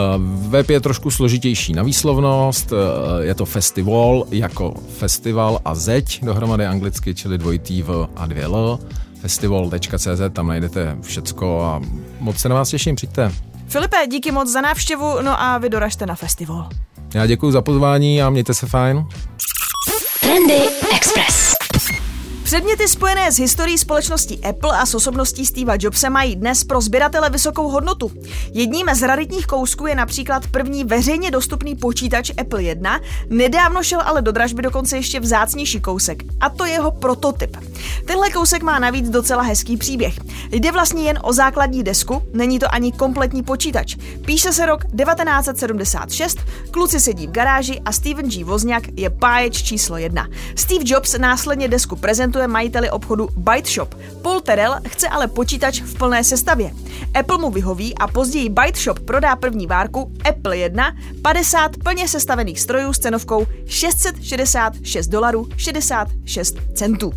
web 0.48 0.70
je 0.70 0.80
trošku 0.80 1.12
složitější 1.12 1.74
na 1.74 1.84
výslovnost, 1.84 2.74
eh, 2.74 3.26
je 3.26 3.36
to 3.36 3.46
festival 3.46 4.26
jako 4.32 4.74
festival 4.98 5.60
a 5.66 5.76
zeď 5.76 6.24
dohromady 6.24 6.66
anglicky, 6.66 7.16
čili 7.16 7.38
dvojitý 7.38 7.82
V 7.82 8.10
a 8.16 8.26
dvě 8.26 8.44
L. 8.44 8.80
Festival.cz, 9.22 10.22
tam 10.34 10.48
najdete 10.48 10.98
všecko 11.02 11.62
a 11.62 11.82
moc 12.20 12.38
se 12.38 12.50
na 12.50 12.56
vás 12.56 12.70
těším, 12.70 12.96
přijďte. 12.96 13.32
Filipe, 13.68 13.98
díky 14.08 14.32
moc 14.32 14.52
za 14.52 14.62
návštěvu, 14.62 15.22
no 15.22 15.42
a 15.42 15.58
vy 15.58 15.70
doražte 15.70 16.06
na 16.06 16.16
festival. 16.16 16.70
Já 17.14 17.26
děkuji 17.26 17.52
za 17.52 17.62
pozvání 17.62 18.22
a 18.22 18.30
mějte 18.30 18.54
se 18.54 18.68
fajn. 18.68 19.06
Trendy 20.22 20.60
Express. 20.96 21.54
Předměty 22.56 22.88
spojené 22.88 23.32
s 23.32 23.38
historií 23.40 23.78
společnosti 23.78 24.40
Apple 24.50 24.78
a 24.78 24.86
s 24.86 24.96
osobností 24.96 25.46
Steva 25.46 25.74
Jobse 25.80 26.10
mají 26.10 26.36
dnes 26.36 26.64
pro 26.64 26.82
sběratele 26.82 27.30
vysokou 27.30 27.70
hodnotu. 27.70 28.12
Jedním 28.52 28.86
z 28.94 29.02
raritních 29.02 29.48
kousků 29.48 29.88
je 29.88 29.96
například 29.96 30.48
první 30.48 30.84
veřejně 30.84 31.32
dostupný 31.32 31.76
počítač 31.76 32.32
Apple 32.38 32.64
1, 32.64 33.00
nedávno 33.30 33.84
šel 33.84 34.02
ale 34.06 34.22
do 34.22 34.32
dražby 34.32 34.62
dokonce 34.62 34.98
ještě 34.98 35.20
vzácnější 35.20 35.82
kousek, 35.82 36.24
a 36.42 36.50
to 36.50 36.66
jeho 36.66 36.92
prototyp. 36.92 37.58
Tenhle 38.06 38.30
kousek 38.30 38.64
má 38.64 38.80
navíc 38.80 39.10
docela 39.10 39.44
hezký 39.44 39.78
příběh. 39.78 40.16
Jde 40.52 40.72
vlastně 40.72 41.04
jen 41.04 41.20
o 41.22 41.34
základní 41.34 41.84
desku, 41.84 42.22
není 42.34 42.60
to 42.60 42.74
ani 42.74 42.92
kompletní 42.92 43.44
počítač. 43.44 43.96
Píše 44.26 44.54
se 44.54 44.66
rok 44.66 44.86
1976, 44.86 46.40
kluci 46.72 47.00
sedí 47.00 47.28
v 47.28 47.32
garáži 47.32 47.82
a 47.86 47.92
Steven 47.92 48.30
G. 48.30 48.44
Wozniak 48.44 48.84
je 48.96 49.10
páječ 49.10 49.64
číslo 49.64 49.98
jedna. 49.98 50.28
Steve 50.56 50.84
Jobs 50.86 51.18
následně 51.18 51.68
desku 51.68 51.96
prezentuje 51.96 52.45
majiteli 52.48 52.90
obchodu 52.90 53.30
Byte 53.38 53.70
Shop. 53.70 53.96
Paul 54.22 54.42
Terrell 54.42 54.76
chce 54.88 55.08
ale 55.08 55.28
počítač 55.28 55.82
v 55.82 55.98
plné 55.98 56.24
sestavě. 56.24 56.72
Apple 57.14 57.38
mu 57.38 57.52
vyhoví 57.52 57.98
a 57.98 58.08
později 58.08 58.50
Byte 58.50 58.80
Shop 58.80 59.00
prodá 59.00 59.36
první 59.36 59.68
várku 59.68 60.12
Apple 60.30 60.58
1 60.58 60.96
50 61.22 61.72
plně 61.84 62.08
sestavených 62.08 62.60
strojů 62.60 62.94
s 62.94 63.00
cenovkou 63.00 63.46
666 63.68 65.08
dolarů 65.08 65.48
66 65.58 66.56
centů. 66.74 67.14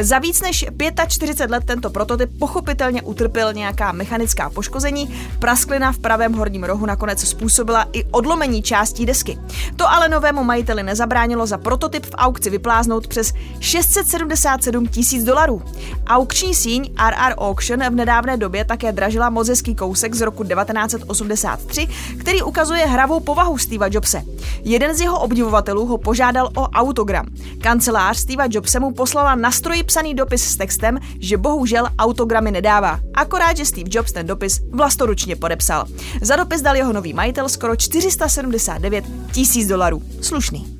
Za 0.00 0.18
víc 0.18 0.42
než 0.42 0.64
45 1.08 1.50
let 1.50 1.64
tento 1.64 1.90
prototyp 1.90 2.30
pochopitelně 2.38 3.02
utrpěl 3.02 3.52
nějaká 3.52 3.92
mechanická 3.92 4.50
poškození, 4.50 5.20
prasklina 5.38 5.92
v 5.92 5.98
pravém 5.98 6.32
horním 6.32 6.64
rohu 6.64 6.86
nakonec 6.86 7.28
způsobila 7.28 7.86
i 7.92 8.04
odlomení 8.04 8.62
částí 8.62 9.06
desky. 9.06 9.38
To 9.76 9.90
ale 9.90 10.08
novému 10.08 10.44
majiteli 10.44 10.82
nezabránilo 10.82 11.46
za 11.46 11.58
prototyp 11.58 12.06
v 12.06 12.14
aukci 12.14 12.50
vypláznout 12.50 13.06
přes 13.06 13.32
677 13.60 14.69
tisíc 14.90 15.24
dolarů. 15.24 15.62
Aukční 16.06 16.54
síň 16.54 16.90
RR 17.10 17.34
Auction 17.36 17.80
v 17.80 17.94
nedávné 17.94 18.36
době 18.36 18.64
také 18.64 18.92
dražila 18.92 19.30
mozeský 19.30 19.74
kousek 19.74 20.14
z 20.14 20.20
roku 20.20 20.44
1983, 20.44 21.88
který 22.18 22.42
ukazuje 22.42 22.86
hravou 22.86 23.20
povahu 23.20 23.58
Steva 23.58 23.86
Jobse. 23.90 24.22
Jeden 24.64 24.96
z 24.96 25.00
jeho 25.00 25.20
obdivovatelů 25.20 25.86
ho 25.86 25.98
požádal 25.98 26.50
o 26.56 26.62
autogram. 26.62 27.26
Kancelář 27.60 28.18
Steva 28.18 28.44
Jobse 28.50 28.80
mu 28.80 28.90
poslala 28.90 29.34
na 29.34 29.50
stroji 29.50 29.82
psaný 29.82 30.14
dopis 30.14 30.44
s 30.44 30.56
textem, 30.56 30.98
že 31.18 31.36
bohužel 31.36 31.88
autogramy 31.98 32.50
nedává. 32.50 33.00
Akorát, 33.14 33.56
že 33.56 33.64
Steve 33.64 33.90
Jobs 33.92 34.12
ten 34.12 34.26
dopis 34.26 34.60
vlastoručně 34.72 35.36
podepsal. 35.36 35.86
Za 36.22 36.36
dopis 36.36 36.62
dal 36.62 36.76
jeho 36.76 36.92
nový 36.92 37.12
majitel 37.12 37.48
skoro 37.48 37.76
479 37.76 39.04
tisíc 39.32 39.68
dolarů. 39.68 40.02
Slušný. 40.20 40.79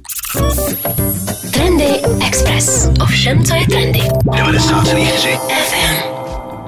Trendy 1.52 2.02
Express. 2.26 2.88
Ovšem, 3.02 3.44
co 3.44 3.54
je 3.54 3.66
trendy. 3.66 4.00
90,3 4.00 5.38
FM. 5.38 5.94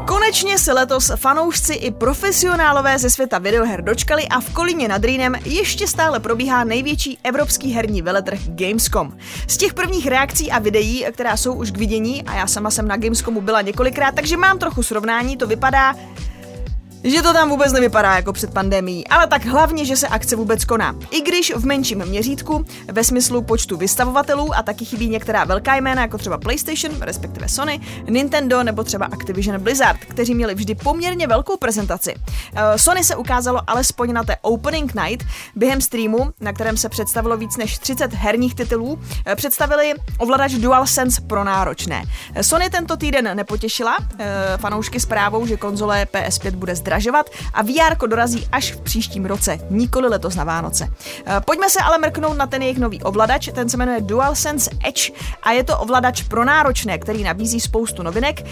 Konečně 0.06 0.58
se 0.58 0.72
letos 0.72 1.12
fanoušci 1.16 1.74
i 1.74 1.90
profesionálové 1.90 2.98
ze 2.98 3.10
světa 3.10 3.38
videoher 3.38 3.84
dočkali 3.84 4.28
a 4.28 4.40
v 4.40 4.50
Kolíně 4.50 4.88
nad 4.88 5.04
Rýnem 5.04 5.34
ještě 5.44 5.86
stále 5.86 6.20
probíhá 6.20 6.64
největší 6.64 7.18
evropský 7.24 7.72
herní 7.72 8.02
veletrh 8.02 8.40
Gamescom. 8.46 9.12
Z 9.46 9.56
těch 9.56 9.74
prvních 9.74 10.06
reakcí 10.06 10.50
a 10.50 10.58
videí, 10.58 11.06
která 11.12 11.36
jsou 11.36 11.54
už 11.54 11.70
k 11.70 11.76
vidění, 11.76 12.22
a 12.22 12.34
já 12.34 12.46
sama 12.46 12.70
jsem 12.70 12.88
na 12.88 12.96
Gamescomu 12.96 13.40
byla 13.40 13.60
několikrát, 13.60 14.14
takže 14.14 14.36
mám 14.36 14.58
trochu 14.58 14.82
srovnání, 14.82 15.36
to 15.36 15.46
vypadá, 15.46 15.94
že 17.04 17.22
to 17.22 17.32
tam 17.32 17.50
vůbec 17.50 17.72
nevypadá 17.72 18.16
jako 18.16 18.32
před 18.32 18.52
pandemí, 18.52 19.08
ale 19.08 19.26
tak 19.26 19.44
hlavně, 19.44 19.84
že 19.84 19.96
se 19.96 20.08
akce 20.08 20.36
vůbec 20.36 20.64
koná. 20.64 20.96
I 21.10 21.20
když 21.20 21.52
v 21.56 21.64
menším 21.64 22.04
měřítku, 22.04 22.64
ve 22.92 23.04
smyslu 23.04 23.42
počtu 23.42 23.76
vystavovatelů 23.76 24.54
a 24.54 24.62
taky 24.62 24.84
chybí 24.84 25.08
některá 25.08 25.44
velká 25.44 25.76
jména, 25.76 26.02
jako 26.02 26.18
třeba 26.18 26.38
PlayStation, 26.38 27.00
respektive 27.00 27.48
Sony, 27.48 27.80
Nintendo 28.08 28.62
nebo 28.62 28.84
třeba 28.84 29.06
Activision 29.06 29.60
Blizzard, 29.60 29.98
kteří 30.00 30.34
měli 30.34 30.54
vždy 30.54 30.74
poměrně 30.74 31.26
velkou 31.26 31.56
prezentaci. 31.56 32.14
Eh, 32.54 32.78
Sony 32.78 33.04
se 33.04 33.16
ukázalo 33.16 33.60
alespoň 33.66 34.12
na 34.12 34.24
té 34.24 34.36
Opening 34.42 34.94
Night 34.94 35.26
během 35.56 35.80
streamu, 35.80 36.30
na 36.40 36.52
kterém 36.52 36.76
se 36.76 36.88
představilo 36.88 37.36
víc 37.36 37.56
než 37.56 37.78
30 37.78 38.14
herních 38.14 38.54
titulů, 38.54 38.98
eh, 39.26 39.36
představili 39.36 39.94
ovladač 40.18 40.52
DualSense 40.52 41.20
pro 41.20 41.44
náročné. 41.44 42.02
Eh, 42.34 42.42
Sony 42.42 42.70
tento 42.70 42.96
týden 42.96 43.36
nepotěšila 43.36 43.98
fanoušky 44.56 45.00
zprávou, 45.00 45.46
že 45.46 45.56
konzole 45.56 46.06
PS5 46.12 46.54
bude 46.54 46.76
zdražit 46.76 46.91
zdražovat 46.92 47.30
a 47.54 47.62
VR 47.62 48.06
dorazí 48.06 48.48
až 48.52 48.72
v 48.72 48.80
příštím 48.80 49.24
roce, 49.24 49.58
nikoli 49.70 50.08
letos 50.08 50.34
na 50.34 50.44
Vánoce. 50.44 50.88
Eh, 51.26 51.40
pojďme 51.44 51.70
se 51.70 51.80
ale 51.80 51.98
mrknout 51.98 52.36
na 52.36 52.46
ten 52.46 52.62
jejich 52.62 52.78
nový 52.78 53.02
ovladač, 53.02 53.48
ten 53.54 53.68
se 53.68 53.76
jmenuje 53.76 54.00
DualSense 54.00 54.70
Edge 54.88 55.10
a 55.42 55.52
je 55.52 55.64
to 55.64 55.78
ovladač 55.78 56.22
pro 56.22 56.44
náročné, 56.44 56.98
který 56.98 57.22
nabízí 57.22 57.60
spoustu 57.60 58.02
novinek. 58.02 58.44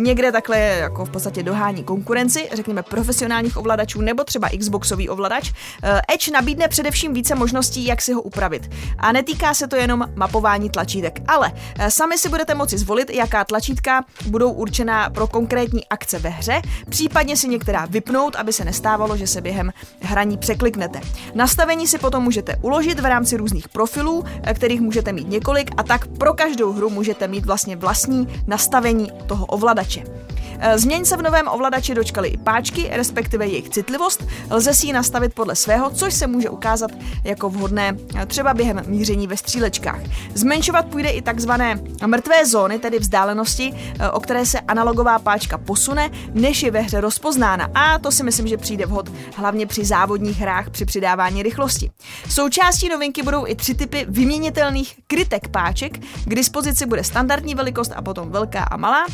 Někde 0.00 0.32
takhle 0.32 0.58
jako 0.58 1.04
v 1.04 1.10
podstatě 1.10 1.42
dohání 1.42 1.84
konkurenci, 1.84 2.48
řekněme 2.52 2.82
profesionálních 2.82 3.56
ovladačů 3.56 4.00
nebo 4.00 4.24
třeba 4.24 4.48
Xboxový 4.58 5.08
ovladač. 5.08 5.52
Eh, 5.82 6.00
Edge 6.14 6.30
nabídne 6.30 6.68
především 6.68 7.14
více 7.14 7.34
možností, 7.34 7.86
jak 7.86 8.02
si 8.02 8.12
ho 8.12 8.22
upravit. 8.22 8.70
A 8.98 9.12
netýká 9.12 9.54
se 9.54 9.68
to 9.68 9.76
jenom 9.76 10.08
mapování 10.14 10.70
tlačítek, 10.70 11.20
ale 11.28 11.52
eh, 11.78 11.90
sami 11.90 12.18
si 12.18 12.28
budete 12.28 12.54
moci 12.54 12.78
zvolit, 12.78 13.10
jaká 13.10 13.44
tlačítka 13.44 14.04
budou 14.26 14.50
určená 14.50 15.10
pro 15.10 15.26
konkrétní 15.26 15.86
akce 15.86 16.18
ve 16.18 16.28
hře, 16.28 16.62
případně 16.88 17.36
si 17.36 17.48
některá 17.48 17.86
vypnout, 17.86 18.36
aby 18.36 18.52
se 18.52 18.64
nestávalo, 18.64 19.16
že 19.16 19.26
se 19.26 19.40
během 19.40 19.72
hraní 20.00 20.38
překliknete. 20.38 21.00
Nastavení 21.34 21.86
si 21.86 21.98
potom 21.98 22.22
můžete 22.22 22.56
uložit 22.62 23.00
v 23.00 23.04
rámci 23.04 23.36
různých 23.36 23.68
profilů, 23.68 24.24
eh, 24.42 24.54
kterých 24.54 24.80
můžete 24.80 25.12
mít 25.12 25.28
několik 25.28 25.70
a 25.76 25.82
tak 25.82 26.06
pro 26.06 26.34
každou 26.34 26.72
hru 26.72 26.90
můžete 26.90 27.28
mít 27.28 27.46
vlastně 27.46 27.76
vlastní 27.76 28.28
nastavení 28.46 29.10
toho 29.26 29.46
ovladače 29.46 29.87
ovladače. 29.88 30.28
Eh, 30.60 30.78
změň 30.78 31.04
se 31.04 31.16
v 31.16 31.22
novém 31.22 31.48
ovladači 31.48 31.94
dočkaly 31.94 32.28
i 32.28 32.36
páčky, 32.36 32.88
respektive 32.92 33.46
jejich 33.46 33.68
citlivost. 33.68 34.24
Lze 34.50 34.74
si 34.74 34.86
ji 34.86 34.92
nastavit 34.92 35.34
podle 35.34 35.56
svého, 35.56 35.90
což 35.90 36.14
se 36.14 36.26
může 36.26 36.50
ukázat 36.50 36.90
jako 37.24 37.50
vhodné 37.50 37.96
eh, 38.16 38.26
třeba 38.26 38.54
během 38.54 38.82
míření 38.86 39.26
ve 39.26 39.36
střílečkách. 39.36 40.00
Zmenšovat 40.34 40.86
půjde 40.86 41.10
i 41.10 41.22
takzvané 41.22 41.80
mrtvé 42.06 42.46
zóny, 42.46 42.78
tedy 42.78 42.98
vzdálenosti, 42.98 43.72
eh, 43.74 44.10
o 44.10 44.20
které 44.20 44.46
se 44.46 44.60
analogová 44.60 45.18
páčka 45.18 45.58
posune, 45.58 46.10
než 46.32 46.62
je 46.62 46.70
ve 46.70 46.80
hře 46.80 47.00
rozpoznána. 47.00 47.70
A 47.74 47.98
to 47.98 48.12
si 48.12 48.22
myslím, 48.22 48.46
že 48.46 48.56
přijde 48.56 48.86
vhod 48.86 49.12
hlavně 49.36 49.66
při 49.66 49.84
závodních 49.84 50.40
hrách 50.40 50.70
při 50.70 50.84
přidávání 50.84 51.42
rychlosti. 51.42 51.90
Součástí 52.28 52.88
novinky 52.88 53.22
budou 53.22 53.46
i 53.46 53.54
tři 53.54 53.74
typy 53.74 54.06
vyměnitelných 54.08 54.94
krytek 55.06 55.48
páček. 55.48 55.98
K 56.24 56.34
dispozici 56.34 56.86
bude 56.86 57.04
standardní 57.04 57.54
velikost 57.54 57.92
a 57.96 58.02
potom 58.02 58.30
velká 58.30 58.62
a 58.62 58.76
malá. 58.76 59.06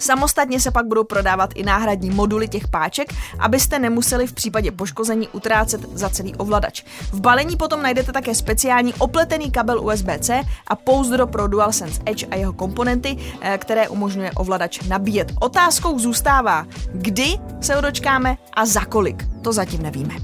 Samostatně 0.00 0.60
se 0.60 0.70
pak 0.70 0.86
budou 0.86 1.04
prodávat 1.04 1.50
i 1.54 1.62
náhradní 1.62 2.10
moduly 2.10 2.48
těch 2.48 2.68
páček, 2.68 3.14
abyste 3.38 3.78
nemuseli 3.78 4.26
v 4.26 4.32
případě 4.32 4.70
poškození 4.70 5.28
utrácet 5.28 5.80
za 5.92 6.08
celý 6.08 6.34
ovladač. 6.34 6.82
V 7.12 7.20
balení 7.20 7.56
potom 7.56 7.82
najdete 7.82 8.12
také 8.12 8.34
speciální 8.34 8.94
opletený 8.94 9.50
kabel 9.50 9.80
USB-C 9.80 10.42
a 10.66 10.76
pouzdro 10.76 11.26
pro 11.26 11.46
DualSense 11.46 12.00
Edge 12.06 12.26
a 12.30 12.36
jeho 12.36 12.52
komponenty, 12.52 13.16
eh, 13.40 13.58
které 13.58 13.88
umožňuje 13.88 14.32
ovladač 14.32 14.80
nabíjet. 14.80 15.32
Otázkou 15.40 15.98
zůstává, 15.98 16.66
kdy 16.92 17.38
se 17.60 17.74
ho 17.74 17.80
dočkáme 17.80 18.36
a 18.54 18.66
za 18.66 18.84
kolik. 18.84 19.28
To 19.42 19.52
zatím 19.52 19.82
nevíme. 19.82 20.14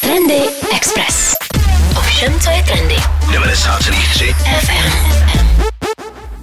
Trendy 0.00 0.40
Express. 0.76 1.34
Ovšem, 1.98 2.40
co 2.40 2.50
je 2.50 2.62
trendy. 2.62 2.96
90,3 3.32 4.34
FM. 4.60 5.69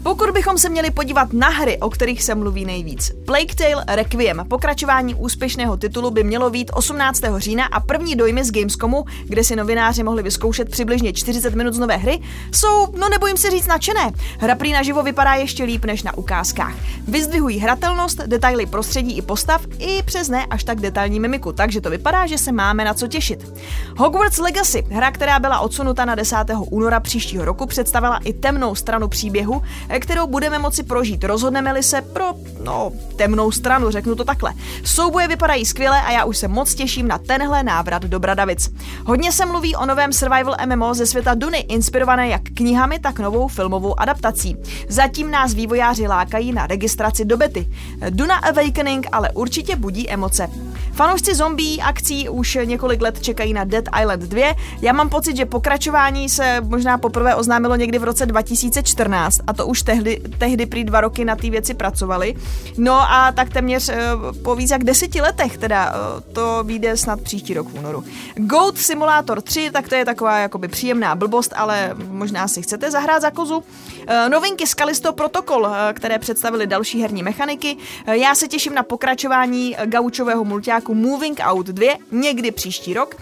Pokud 0.08 0.32
bychom 0.32 0.58
se 0.58 0.70
měli 0.70 0.91
podívat 0.91 1.34
na 1.34 1.50
hry, 1.50 1.78
o 1.78 1.89
kterých 1.89 2.24
se 2.24 2.36
mluví 2.36 2.65
nejvíc. 2.65 3.12
Plague 3.26 3.56
Tale 3.56 3.96
Requiem, 3.96 4.46
pokračování 4.48 5.15
úspěšného 5.15 5.78
titulu 5.78 6.12
by 6.12 6.24
mělo 6.24 6.50
být 6.50 6.72
18. 6.74 7.22
října 7.38 7.65
a 7.65 7.80
první 7.80 8.15
dojmy 8.15 8.43
z 8.43 8.52
Gamescomu, 8.52 9.06
kde 9.24 9.43
si 9.43 9.56
novináři 9.56 10.04
mohli 10.04 10.24
vyzkoušet 10.24 10.72
přibližně 10.72 11.13
40 11.13 11.56
minut 11.56 11.74
z 11.74 11.80
nové 11.80 11.98
hry, 11.98 12.20
jsou, 12.52 12.88
no 13.00 13.10
nebojím 13.10 13.38
se 13.38 13.50
říct, 13.50 13.67
nadšené. 13.67 14.12
Hra 14.39 14.56
prý 14.56 14.72
naživo 14.72 15.04
vypadá 15.04 15.34
ještě 15.34 15.63
líp 15.63 15.86
než 15.86 16.04
na 16.04 16.17
ukázkách. 16.17 16.76
Vyzdvihují 17.08 17.60
hratelnost, 17.60 18.17
detaily 18.17 18.65
prostředí 18.65 19.17
i 19.17 19.22
postav, 19.22 19.62
i 19.80 20.04
přes 20.04 20.30
ne 20.30 20.46
až 20.46 20.63
tak 20.63 20.80
detailní 20.80 21.20
mimiku, 21.20 21.52
takže 21.52 21.82
to 21.82 21.89
vypadá, 21.89 22.28
že 22.28 22.38
se 22.38 22.52
máme 22.52 22.86
na 22.86 22.93
co 22.93 23.08
těšit. 23.08 23.54
Hogwarts 23.98 24.38
Legacy, 24.38 24.84
hra, 24.89 25.12
která 25.12 25.39
byla 25.39 25.60
odsunuta 25.60 26.06
na 26.06 26.15
10. 26.15 26.38
února 26.70 27.00
příštího 27.00 27.46
roku, 27.46 27.65
představila 27.65 28.17
i 28.17 28.34
temnou 28.34 28.76
stranu 28.76 29.08
příběhu, 29.08 29.62
kterou 29.99 30.27
budeme 30.27 30.60
moci 30.60 30.83
prožít. 30.83 31.23
Rozhodneme-li 31.23 31.83
se 31.83 32.01
pro, 32.01 32.25
no, 32.63 32.91
temnou 33.15 33.51
stranu, 33.51 33.91
řeknu 33.91 34.15
to 34.15 34.23
takhle. 34.23 34.53
Souboje 34.83 35.27
vypadají 35.27 35.65
skvěle 35.65 36.01
a 36.01 36.12
já 36.12 36.25
už 36.25 36.38
se 36.38 36.47
moc 36.47 36.75
těším 36.75 37.07
na 37.07 37.17
tenhle 37.17 37.63
návrat 37.63 38.03
do 38.03 38.19
Bradavic. 38.19 38.69
Hodně 39.05 39.31
se 39.31 39.45
mluví 39.45 39.75
o 39.75 39.86
novém 39.86 40.13
survival 40.13 40.55
MMO 40.65 40.93
ze 40.93 41.05
světa 41.05 41.33
Duny, 41.33 41.57
inspirované 41.57 42.27
jak 42.27 42.41
knihami, 42.43 42.99
tak 42.99 43.19
novou 43.19 43.47
filmovou 43.47 43.99
adaptací. 43.99 44.57
Zatím 44.89 45.31
nás 45.31 45.53
vývojáři 45.53 46.07
lákají 46.07 46.51
na 46.51 46.67
registraci 46.67 47.25
do 47.25 47.38
bety. 47.38 47.67
Duna 48.10 48.36
Awakening 48.36 49.07
ale 49.12 49.29
určitě 49.31 49.75
budí 49.75 50.10
emoce. 50.10 50.49
Fanoušci 50.93 51.36
zombie 51.36 51.81
akcí 51.81 52.29
už 52.29 52.57
několik 52.65 53.01
let 53.01 53.19
čekají 53.21 53.53
na 53.53 53.63
Dead 53.63 53.86
Island 54.01 54.21
2. 54.21 54.55
Já 54.81 54.93
mám 54.93 55.10
pocit, 55.10 55.38
že 55.38 55.45
pokračování 55.45 56.29
se 56.29 56.62
možná 56.62 56.97
poprvé 56.97 57.36
oznámilo 57.36 57.75
někdy 57.75 57.99
v 57.99 58.03
roce 58.03 58.25
2014 58.25 59.39
a 59.47 59.53
to 59.53 59.67
už 59.67 59.83
tehdy, 59.88 60.21
tehdy 60.38 60.65
prý 60.65 60.84
dva 60.84 61.02
roky 61.02 61.26
na 61.26 61.36
té 61.36 61.50
věci 61.50 61.73
pracovali. 61.73 62.36
No 62.78 62.93
a 62.93 63.32
tak 63.32 63.50
téměř 63.50 63.89
eh, 63.89 63.95
po 64.43 64.56
víc 64.56 64.71
jak 64.71 64.84
deseti 64.84 65.21
letech 65.21 65.58
teda 65.58 65.93
eh, 65.95 66.21
to 66.34 66.63
vyjde 66.63 66.97
snad 66.97 67.21
příští 67.21 67.54
rok 67.54 67.67
v 67.67 67.80
únoru. 67.80 68.04
Goat 68.36 68.78
Simulator 68.78 69.41
3, 69.41 69.69
tak 69.71 69.89
to 69.89 69.95
je 69.95 70.06
taková 70.06 70.38
jakoby 70.38 70.67
příjemná 70.67 71.15
blbost, 71.15 71.54
ale 71.56 71.95
možná 72.08 72.47
si 72.47 72.62
chcete 72.62 72.91
zahrát 72.91 73.21
za 73.21 73.32
kozu. 73.32 73.63
Eh, 74.10 74.30
novinky 74.30 74.67
z 74.67 74.74
Kalisto 74.74 75.13
Protocol, 75.13 75.67
které 75.93 76.20
představili 76.20 76.67
další 76.67 77.02
herní 77.02 77.24
mechaniky. 77.24 77.78
Já 78.08 78.36
se 78.36 78.48
těším 78.48 78.74
na 78.74 78.84
pokračování 78.84 79.76
gaučového 79.86 80.46
multiáku 80.46 80.93
Moving 80.93 81.39
Out 81.43 81.65
2 81.67 81.98
někdy 82.12 82.52
příští 82.52 82.93
rok. 82.93 83.15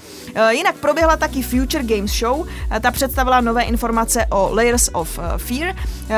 Jinak 0.49 0.75
proběhla 0.75 1.17
taky 1.17 1.41
Future 1.41 1.83
Games 1.83 2.11
Show, 2.11 2.47
ta 2.81 2.91
představila 2.91 3.41
nové 3.41 3.63
informace 3.63 4.25
o 4.29 4.49
Layers 4.53 4.89
of 4.93 5.19
Fear. 5.37 5.75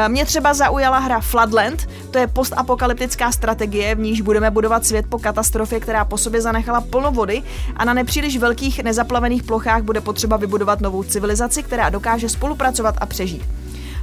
Mě 0.08 0.26
třeba 0.26 0.54
zaujala 0.54 0.98
hra 0.98 1.20
Floodland, 1.20 1.88
to 2.12 2.18
je 2.18 2.28
postapokalyptická 2.28 3.32
strategie, 3.32 3.96
v 3.96 4.00
níž 4.00 4.22
budeme 4.22 4.52
budovat 4.52 4.86
svět 4.86 5.06
po 5.10 5.20
katastrofě, 5.20 5.80
která 5.80 6.06
po 6.06 6.18
sobě 6.18 6.42
zanechala 6.42 6.82
plno 6.82 7.12
vody 7.12 7.44
a 7.76 7.86
na 7.86 7.94
nepříliš 7.94 8.38
velkých 8.38 8.84
nezaplavených 8.84 9.44
plochách 9.44 9.82
bude 9.82 10.02
potřeba 10.02 10.38
vybudovat 10.38 10.82
novou 10.82 11.04
civilizaci, 11.04 11.64
která 11.64 11.90
dokáže 11.90 12.30
spolupracovat 12.30 12.96
a 13.02 13.06
přežít. 13.06 13.57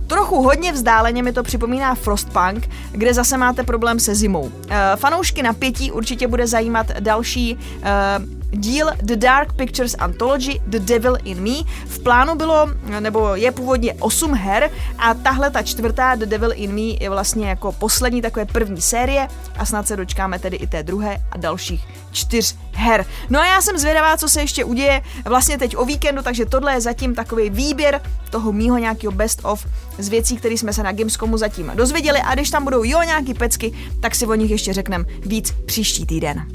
Trochu 0.06 0.42
hodně 0.42 0.72
vzdáleně 0.72 1.22
mi 1.22 1.32
to 1.32 1.42
připomíná 1.42 1.94
Frostpunk, 1.94 2.68
kde 2.92 3.14
zase 3.14 3.36
máte 3.36 3.62
problém 3.62 4.00
se 4.00 4.14
zimou. 4.14 4.52
E, 4.68 4.96
fanoušky 4.96 5.42
napětí 5.42 5.92
určitě 5.92 6.28
bude 6.28 6.46
zajímat 6.46 6.86
další 7.00 7.58
e, 7.82 8.33
díl 8.54 8.90
The 9.02 9.16
Dark 9.16 9.52
Pictures 9.52 9.94
Anthology 9.98 10.60
The 10.66 10.78
Devil 10.78 11.16
in 11.24 11.40
Me. 11.40 11.64
V 11.86 11.98
plánu 11.98 12.34
bylo, 12.34 12.68
nebo 13.00 13.34
je 13.34 13.52
původně 13.52 13.94
8 13.94 14.34
her 14.34 14.70
a 14.98 15.14
tahle 15.14 15.50
ta 15.50 15.62
čtvrtá 15.62 16.14
The 16.14 16.26
Devil 16.26 16.50
in 16.54 16.74
Me 16.74 16.96
je 17.00 17.10
vlastně 17.10 17.48
jako 17.48 17.72
poslední 17.72 18.22
takové 18.22 18.44
první 18.44 18.80
série 18.80 19.28
a 19.58 19.66
snad 19.66 19.88
se 19.88 19.96
dočkáme 19.96 20.38
tedy 20.38 20.56
i 20.56 20.66
té 20.66 20.82
druhé 20.82 21.18
a 21.30 21.36
dalších 21.36 21.88
čtyř 22.12 22.56
her. 22.72 23.06
No 23.30 23.40
a 23.40 23.46
já 23.46 23.62
jsem 23.62 23.78
zvědavá, 23.78 24.16
co 24.16 24.28
se 24.28 24.40
ještě 24.40 24.64
uděje 24.64 25.02
vlastně 25.24 25.58
teď 25.58 25.76
o 25.76 25.84
víkendu, 25.84 26.22
takže 26.22 26.46
tohle 26.46 26.72
je 26.72 26.80
zatím 26.80 27.14
takový 27.14 27.50
výběr 27.50 28.00
toho 28.30 28.52
mýho 28.52 28.78
nějakého 28.78 29.12
best 29.12 29.40
of 29.44 29.66
z 29.98 30.08
věcí, 30.08 30.36
které 30.36 30.54
jsme 30.54 30.72
se 30.72 30.82
na 30.82 30.92
Gamescomu 30.92 31.36
zatím 31.36 31.72
dozvěděli 31.74 32.20
a 32.20 32.34
když 32.34 32.50
tam 32.50 32.64
budou 32.64 32.84
jo 32.84 33.02
nějaký 33.02 33.34
pecky, 33.34 33.72
tak 34.00 34.14
si 34.14 34.26
o 34.26 34.34
nich 34.34 34.50
ještě 34.50 34.72
řekneme 34.72 35.04
víc 35.26 35.54
příští 35.66 36.06
týden. 36.06 36.46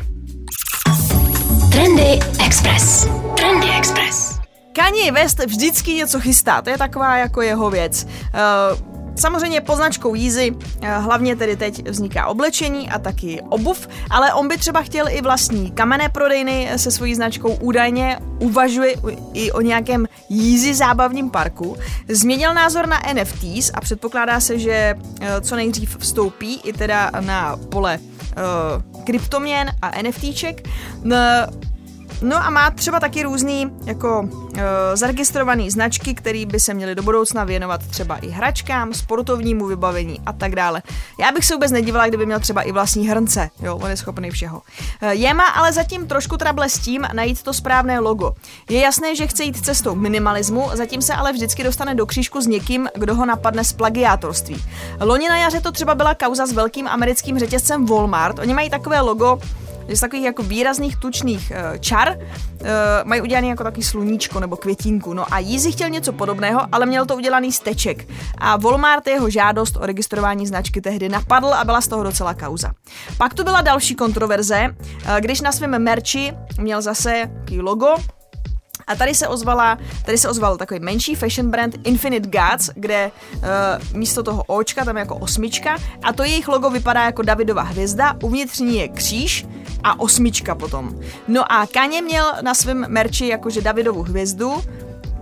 Trendy 1.71 2.19
Express. 2.45 3.07
Trendy 3.37 3.67
Express. 3.77 4.39
Kanye 4.73 5.11
West 5.11 5.39
vždycky 5.45 5.93
něco 5.93 6.19
chystá, 6.19 6.61
to 6.61 6.69
je 6.69 6.77
taková 6.77 7.17
jako 7.17 7.41
jeho 7.41 7.69
věc. 7.69 8.07
Uh, 8.73 8.99
Samozřejmě 9.19 9.61
poznačkou 9.61 10.15
Yeezy 10.15 10.55
eh, 10.81 10.97
hlavně 10.97 11.35
tedy 11.35 11.55
teď 11.55 11.89
vzniká 11.89 12.27
oblečení 12.27 12.89
a 12.89 12.99
taky 12.99 13.41
obuv, 13.49 13.87
ale 14.09 14.33
on 14.33 14.47
by 14.47 14.57
třeba 14.57 14.81
chtěl 14.81 15.09
i 15.09 15.21
vlastní 15.21 15.71
kamenné 15.71 16.09
prodejny 16.09 16.69
se 16.75 16.91
svojí 16.91 17.15
značkou 17.15 17.53
údajně 17.53 18.19
uvažuje 18.39 18.95
i 19.33 19.51
o 19.51 19.61
nějakém 19.61 20.05
Yeezy 20.29 20.73
zábavním 20.73 21.29
parku. 21.29 21.77
Změnil 22.09 22.53
názor 22.53 22.87
na 22.87 23.01
NFTs 23.13 23.71
a 23.73 23.81
předpokládá 23.81 24.39
se, 24.39 24.59
že 24.59 24.95
eh, 25.21 25.41
co 25.41 25.55
nejdřív 25.55 25.97
vstoupí 25.97 26.59
i 26.63 26.73
teda 26.73 27.11
na 27.19 27.57
pole 27.69 27.99
kryptoměn 29.03 29.69
a 29.81 29.91
NFTček. 30.01 30.67
No 32.21 32.37
a 32.45 32.49
má 32.49 32.71
třeba 32.71 32.99
taky 32.99 33.23
různý 33.23 33.71
jako 33.85 34.21
uh, 34.21 34.59
zaregistrovaný 34.93 35.71
značky, 35.71 36.13
které 36.13 36.45
by 36.45 36.59
se 36.59 36.73
měly 36.73 36.95
do 36.95 37.03
budoucna 37.03 37.43
věnovat 37.43 37.87
třeba 37.87 38.15
i 38.17 38.29
hračkám, 38.29 38.93
sportovnímu 38.93 39.65
vybavení 39.65 40.21
a 40.25 40.33
tak 40.33 40.55
dále. 40.55 40.81
Já 41.19 41.31
bych 41.31 41.45
se 41.45 41.53
vůbec 41.53 41.71
nedívala, 41.71 42.07
kdyby 42.07 42.25
měl 42.25 42.39
třeba 42.39 42.61
i 42.61 42.71
vlastní 42.71 43.07
hrnce, 43.07 43.49
jo, 43.61 43.77
on 43.77 43.89
je 43.89 43.97
schopný 43.97 44.31
všeho. 44.31 44.61
Uh, 45.03 45.09
je 45.09 45.33
má 45.33 45.47
ale 45.47 45.73
zatím 45.73 46.07
trošku 46.07 46.37
trable 46.37 46.69
s 46.69 46.79
tím 46.79 47.07
najít 47.13 47.43
to 47.43 47.53
správné 47.53 47.99
logo. 47.99 48.35
Je 48.69 48.79
jasné, 48.79 49.15
že 49.15 49.27
chce 49.27 49.43
jít 49.43 49.65
cestou 49.65 49.95
minimalismu, 49.95 50.69
zatím 50.73 51.01
se 51.01 51.13
ale 51.13 51.33
vždycky 51.33 51.63
dostane 51.63 51.95
do 51.95 52.05
křížku 52.05 52.41
s 52.41 52.47
někým, 52.47 52.89
kdo 52.95 53.15
ho 53.15 53.25
napadne 53.25 53.63
z 53.63 53.73
plagiátorství. 53.73 54.63
Loni 54.99 55.29
na 55.29 55.37
jaře 55.37 55.61
to 55.61 55.71
třeba 55.71 55.95
byla 55.95 56.15
kauza 56.15 56.45
s 56.45 56.51
velkým 56.51 56.87
americkým 56.87 57.39
řetězcem 57.39 57.85
Walmart. 57.85 58.39
Oni 58.39 58.53
mají 58.53 58.69
takové 58.69 59.01
logo, 59.01 59.39
že 59.89 59.95
z 59.95 59.99
takových 59.99 60.25
jako 60.25 60.43
výrazných 60.43 60.95
tučných 60.95 61.51
uh, 61.51 61.77
čar 61.77 62.17
uh, 62.17 62.67
mají 63.03 63.21
udělaný 63.21 63.49
jako 63.49 63.63
takový 63.63 63.83
sluníčko 63.83 64.39
nebo 64.39 64.55
květinku. 64.55 65.13
No 65.13 65.33
a 65.33 65.39
Yeezy 65.39 65.71
chtěl 65.71 65.89
něco 65.89 66.13
podobného, 66.13 66.61
ale 66.71 66.85
měl 66.85 67.05
to 67.05 67.15
udělaný 67.15 67.51
z 67.51 67.59
teček. 67.59 68.07
A 68.37 68.57
Walmart 68.57 69.07
jeho 69.07 69.29
žádost 69.29 69.77
o 69.77 69.85
registrování 69.85 70.47
značky 70.47 70.81
tehdy 70.81 71.09
napadl 71.09 71.53
a 71.53 71.63
byla 71.63 71.81
z 71.81 71.87
toho 71.87 72.03
docela 72.03 72.33
kauza. 72.33 72.71
Pak 73.17 73.33
tu 73.33 73.43
byla 73.43 73.61
další 73.61 73.95
kontroverze, 73.95 74.75
uh, 74.75 75.17
když 75.19 75.41
na 75.41 75.51
svém 75.51 75.83
merči 75.83 76.33
měl 76.59 76.81
zase 76.81 77.31
logo, 77.59 77.95
a 78.89 78.95
tady 78.95 79.15
se 79.15 79.27
ozvala, 79.27 79.77
tady 80.05 80.17
se 80.17 80.29
ozval 80.29 80.57
takový 80.57 80.79
menší 80.79 81.15
fashion 81.15 81.51
brand 81.51 81.75
Infinite 81.83 82.29
Gods, 82.39 82.69
kde 82.75 83.11
uh, 83.35 83.41
místo 83.97 84.23
toho 84.23 84.43
Očka 84.47 84.85
tam 84.85 84.97
je 84.97 84.99
jako 84.99 85.15
osmička 85.15 85.77
a 86.03 86.13
to 86.13 86.23
jejich 86.23 86.47
logo 86.47 86.69
vypadá 86.69 87.05
jako 87.05 87.21
Davidova 87.21 87.61
hvězda, 87.61 88.15
uvnitř 88.23 88.59
ní 88.59 88.77
je 88.77 88.87
kříž 88.87 89.45
a 89.83 89.99
osmička 89.99 90.55
potom. 90.55 90.99
No 91.27 91.51
a 91.51 91.67
Kaně 91.67 92.01
měl 92.01 92.25
na 92.41 92.53
svém 92.53 92.85
merči 92.87 93.27
jakože 93.27 93.61
Davidovu 93.61 94.03
hvězdu, 94.03 94.63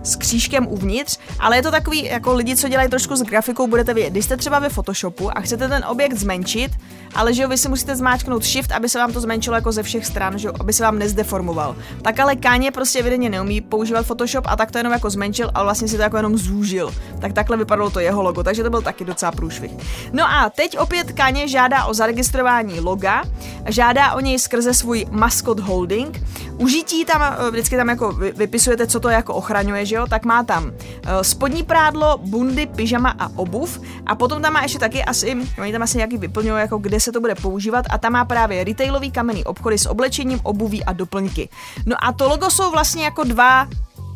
s 0.02 0.16
křížkem 0.16 0.66
uvnitř, 0.66 1.18
ale 1.40 1.56
je 1.56 1.62
to 1.62 1.70
takový, 1.70 2.04
jako 2.04 2.34
lidi, 2.34 2.56
co 2.56 2.68
dělají 2.68 2.88
trošku 2.88 3.16
s 3.16 3.22
grafikou, 3.22 3.66
budete 3.66 3.94
vědět. 3.94 4.10
Když 4.10 4.24
jste 4.24 4.36
třeba 4.36 4.58
ve 4.58 4.68
Photoshopu 4.68 5.38
a 5.38 5.40
chcete 5.40 5.68
ten 5.68 5.84
objekt 5.88 6.14
zmenšit, 6.14 6.70
ale 7.14 7.34
že 7.34 7.42
jo, 7.42 7.48
vy 7.48 7.58
si 7.58 7.68
musíte 7.68 7.96
zmáčknout 7.96 8.44
shift, 8.44 8.72
aby 8.72 8.88
se 8.88 8.98
vám 8.98 9.12
to 9.12 9.20
zmenšilo 9.20 9.56
jako 9.56 9.72
ze 9.72 9.82
všech 9.82 10.06
stran, 10.06 10.38
že 10.38 10.48
jo, 10.48 10.54
aby 10.60 10.72
se 10.72 10.82
vám 10.82 10.98
nezdeformoval. 10.98 11.76
Tak 12.02 12.20
ale 12.20 12.36
Káně 12.36 12.70
prostě 12.70 12.98
evidentně 12.98 13.30
neumí 13.30 13.60
používat 13.60 14.06
Photoshop 14.06 14.44
a 14.48 14.56
tak 14.56 14.70
to 14.70 14.78
jenom 14.78 14.92
jako 14.92 15.10
zmenšil, 15.10 15.50
ale 15.54 15.64
vlastně 15.64 15.88
si 15.88 15.96
to 15.96 16.02
jako 16.02 16.16
jenom 16.16 16.38
zúžil. 16.38 16.94
Tak 17.20 17.32
takhle 17.32 17.56
vypadalo 17.56 17.90
to 17.90 18.00
jeho 18.00 18.22
logo, 18.22 18.42
takže 18.42 18.62
to 18.62 18.70
byl 18.70 18.82
taky 18.82 19.04
docela 19.04 19.32
průšvih. 19.32 19.72
No 20.12 20.24
a 20.24 20.50
teď 20.50 20.78
opět 20.78 21.12
Káně 21.12 21.48
žádá 21.48 21.84
o 21.84 21.94
zaregistrování 21.94 22.80
loga, 22.80 23.22
žádá 23.66 24.12
o 24.12 24.20
něj 24.20 24.38
skrze 24.38 24.74
svůj 24.74 25.06
mascot 25.10 25.60
holding. 25.60 26.22
Užití 26.58 27.04
tam, 27.04 27.36
vždycky 27.50 27.76
tam 27.76 27.88
jako 27.88 28.12
vypisujete, 28.12 28.86
co 28.86 29.00
to 29.00 29.08
jako 29.08 29.34
ochraňuje, 29.34 29.86
že 29.86 29.96
jo, 29.96 30.06
tak 30.06 30.24
má 30.24 30.42
tam 30.42 30.72
eh, 30.72 31.24
spodní 31.24 31.62
prádlo, 31.62 32.18
bundy, 32.18 32.66
pyžama 32.66 33.14
a 33.18 33.28
obuv. 33.36 33.80
A 34.06 34.14
potom 34.14 34.42
tam 34.42 34.52
má 34.52 34.62
ještě 34.62 34.78
taky 34.78 35.04
asi, 35.04 35.36
oni 35.60 35.72
tam 35.72 35.82
asi 35.82 35.96
nějaký 35.96 36.18
vyplňují, 36.18 36.60
jako 36.60 36.78
kde 36.78 37.00
se 37.00 37.12
to 37.12 37.20
bude 37.20 37.34
používat. 37.34 37.84
A 37.90 37.98
tam 37.98 38.12
má 38.12 38.24
právě 38.24 38.64
retailový 38.64 39.10
kamenný 39.10 39.44
obchody 39.44 39.78
s 39.78 39.86
oblečením, 39.86 40.40
obuví 40.42 40.84
a 40.84 40.92
doplňky. 40.92 41.48
No 41.86 41.96
a 42.04 42.12
to 42.12 42.28
logo 42.28 42.50
jsou 42.50 42.70
vlastně 42.70 43.04
jako 43.04 43.24
dva 43.24 43.68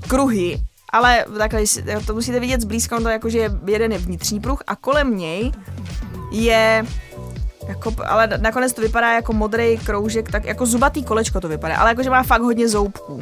kruhy, 0.09 0.61
ale 0.93 1.25
takhle 1.39 1.63
to 2.07 2.15
musíte 2.15 2.41
vidět 2.41 2.61
zblízka, 2.61 2.97
on 2.97 3.03
to 3.03 3.09
jako, 3.09 3.29
že 3.29 3.51
jeden 3.67 3.93
je 3.93 3.99
vnitřní 3.99 4.41
pruh 4.41 4.63
a 4.67 4.77
kolem 4.77 5.17
něj 5.17 5.53
je 6.31 6.87
jako, 7.69 7.93
ale 8.07 8.29
nakonec 8.37 8.73
to 8.73 8.83
vypadá 8.83 9.13
jako 9.13 9.33
modrý 9.33 9.79
kroužek, 9.79 10.31
tak 10.31 10.45
jako 10.45 10.67
zubatý 10.67 11.05
kolečko 11.05 11.41
to 11.41 11.49
vypadá, 11.49 11.77
ale 11.77 11.91
jakože 11.91 12.11
má 12.11 12.23
fakt 12.23 12.43
hodně 12.43 12.69
zoubků. 12.69 13.21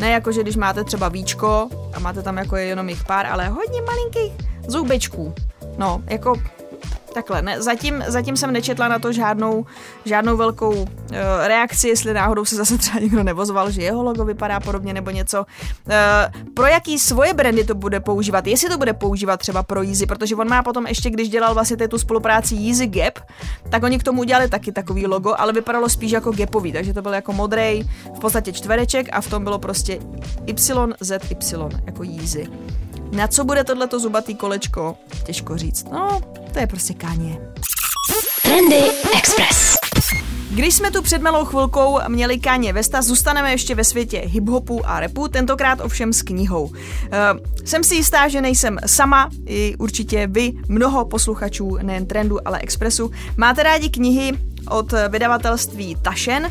Ne 0.00 0.10
jako, 0.10 0.32
že 0.32 0.42
když 0.42 0.56
máte 0.56 0.84
třeba 0.84 1.08
víčko 1.08 1.68
a 1.94 2.00
máte 2.00 2.22
tam 2.22 2.36
jako 2.36 2.56
jenom 2.56 2.88
jich 2.88 3.04
pár, 3.04 3.26
ale 3.26 3.48
hodně 3.48 3.82
malinkých 3.82 4.32
zoubečků. 4.68 5.34
No, 5.78 6.02
jako 6.10 6.34
takhle, 7.12 7.42
ne, 7.42 7.62
zatím, 7.62 8.04
zatím 8.06 8.36
jsem 8.36 8.52
nečetla 8.52 8.88
na 8.88 8.98
to 8.98 9.12
žádnou, 9.12 9.66
žádnou 10.04 10.36
velkou 10.36 10.70
uh, 10.72 10.86
reakci, 11.46 11.88
jestli 11.88 12.14
náhodou 12.14 12.44
se 12.44 12.56
zase 12.56 12.78
třeba 12.78 12.98
někdo 13.00 13.22
nevozval, 13.22 13.70
že 13.70 13.82
jeho 13.82 14.02
logo 14.02 14.24
vypadá 14.24 14.60
podobně 14.60 14.94
nebo 14.94 15.10
něco. 15.10 15.46
Uh, 15.86 16.52
pro 16.54 16.66
jaký 16.66 16.98
svoje 16.98 17.34
brandy 17.34 17.64
to 17.64 17.74
bude 17.74 18.00
používat, 18.00 18.46
jestli 18.46 18.68
to 18.68 18.78
bude 18.78 18.92
používat 18.92 19.36
třeba 19.36 19.62
pro 19.62 19.82
Yeezy, 19.82 20.06
protože 20.06 20.36
on 20.36 20.48
má 20.48 20.62
potom 20.62 20.86
ještě, 20.86 21.10
když 21.10 21.28
dělal 21.28 21.54
vlastně 21.54 21.88
tu 21.88 21.98
spolupráci 21.98 22.54
Yeezy 22.54 22.86
Gap, 22.86 23.18
tak 23.70 23.82
oni 23.82 23.98
k 23.98 24.02
tomu 24.02 24.20
udělali 24.20 24.48
taky 24.48 24.72
takový 24.72 25.06
logo, 25.06 25.34
ale 25.38 25.52
vypadalo 25.52 25.88
spíš 25.88 26.12
jako 26.12 26.32
Gapový, 26.32 26.72
takže 26.72 26.94
to 26.94 27.02
byl 27.02 27.12
jako 27.12 27.32
modrý, 27.32 27.82
v 28.16 28.20
podstatě 28.20 28.52
čtvereček 28.52 29.08
a 29.12 29.20
v 29.20 29.30
tom 29.30 29.44
bylo 29.44 29.58
prostě 29.58 29.98
YZY, 30.46 30.72
jako 31.86 32.02
Yeezy. 32.02 32.48
Na 33.12 33.28
co 33.28 33.44
bude 33.44 33.64
tohleto 33.64 33.98
zubatý 34.00 34.34
kolečko? 34.34 34.96
Těžko 35.24 35.56
říct. 35.56 35.84
No, 35.92 36.20
to 36.52 36.58
je 36.58 36.66
prostě 36.66 36.94
káně. 36.94 37.38
Trendy 38.42 38.82
Express. 39.18 39.76
Když 40.50 40.74
jsme 40.74 40.90
tu 40.90 41.02
před 41.02 41.22
malou 41.22 41.44
chvilkou 41.44 41.98
měli 42.08 42.40
Káně 42.40 42.72
Vesta, 42.72 43.02
zůstaneme 43.02 43.50
ještě 43.50 43.74
ve 43.74 43.84
světě 43.84 44.22
hiphopu 44.24 44.86
a 44.86 45.00
repu, 45.00 45.28
tentokrát 45.28 45.80
ovšem 45.80 46.12
s 46.12 46.22
knihou. 46.22 46.64
Uh, 46.64 46.74
jsem 47.64 47.84
si 47.84 47.94
jistá, 47.94 48.28
že 48.28 48.40
nejsem 48.40 48.78
sama, 48.86 49.30
i 49.46 49.76
určitě 49.76 50.26
vy, 50.26 50.52
mnoho 50.68 51.04
posluchačů 51.04 51.76
nejen 51.82 52.06
Trendu, 52.06 52.48
ale 52.48 52.58
Expressu, 52.58 53.10
máte 53.36 53.62
rádi 53.62 53.90
knihy 53.90 54.32
od 54.68 54.94
vydavatelství 55.08 55.96
Tašen. 56.02 56.44
Uh, 56.44 56.50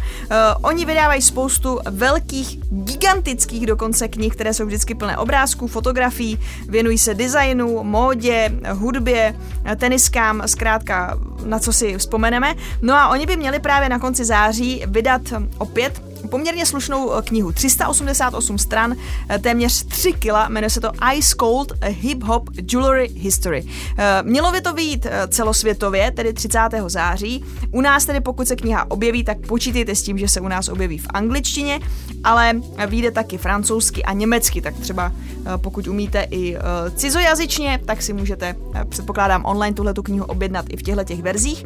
oni 0.62 0.86
vydávají 0.86 1.22
spoustu 1.22 1.80
velkých, 1.90 2.58
gigantických 2.70 3.66
dokonce 3.66 4.08
knih, 4.08 4.34
které 4.34 4.54
jsou 4.54 4.66
vždycky 4.66 4.96
plné 4.96 5.18
obrázků, 5.18 5.68
fotografií, 5.68 6.40
věnují 6.70 6.98
se 6.98 7.14
designu, 7.14 7.84
módě, 7.84 8.52
hudbě, 8.72 9.36
teniskám, 9.78 10.44
zkrátka 10.46 11.18
na 11.46 11.60
co 11.60 11.74
si 11.74 11.98
vzpomeneme. 11.98 12.56
No 12.82 12.96
a 12.96 13.08
oni 13.08 13.26
by 13.26 13.38
měli 13.38 13.60
právě 13.60 13.90
na 13.90 14.00
konci 14.00 14.26
září 14.26 14.84
vydat 14.88 15.22
opět 15.58 16.11
poměrně 16.30 16.66
slušnou 16.66 17.14
eh, 17.14 17.22
knihu, 17.22 17.52
388 17.52 18.58
stran, 18.58 18.96
eh, 19.30 19.40
téměř 19.40 19.84
3 19.84 20.14
kila, 20.14 20.50
jmenuje 20.50 20.70
se 20.70 20.82
to 20.82 20.92
Ice 21.16 21.36
Cold 21.40 21.72
Hip 21.84 22.24
Hop 22.24 22.50
Jewelry 22.74 23.10
History. 23.16 23.66
Eh, 23.98 24.24
mělo 24.24 24.52
by 24.52 24.62
to 24.62 24.74
být 24.74 25.08
celosvětově, 25.28 26.12
tedy 26.12 26.34
30. 26.34 26.60
září. 26.90 27.44
U 27.72 27.82
nás 27.82 28.06
tedy 28.06 28.20
pokud 28.22 28.48
se 28.48 28.56
kniha 28.56 28.92
objeví, 28.92 29.24
tak 29.24 29.38
počítejte 29.48 29.96
s 29.96 30.04
tím, 30.04 30.18
že 30.18 30.28
se 30.28 30.42
u 30.42 30.48
nás 30.48 30.68
objeví 30.68 30.98
v 30.98 31.08
angličtině, 31.10 31.80
ale 32.24 32.54
vyjde 32.88 33.12
taky 33.12 33.38
francouzsky 33.38 34.04
a 34.04 34.14
německy, 34.14 34.62
tak 34.62 34.74
třeba 34.80 35.12
pokud 35.58 35.88
umíte 35.88 36.28
i 36.32 36.58
cizojazyčně, 36.96 37.80
tak 37.86 38.02
si 38.02 38.14
můžete, 38.14 38.56
předpokládám, 38.90 39.46
online 39.46 39.76
tuhle 39.76 39.94
tu 39.94 40.04
knihu 40.04 40.26
objednat 40.26 40.66
i 40.70 40.78
v 40.78 40.82
těchto 40.84 41.04
těch 41.04 41.22
verzích. 41.22 41.66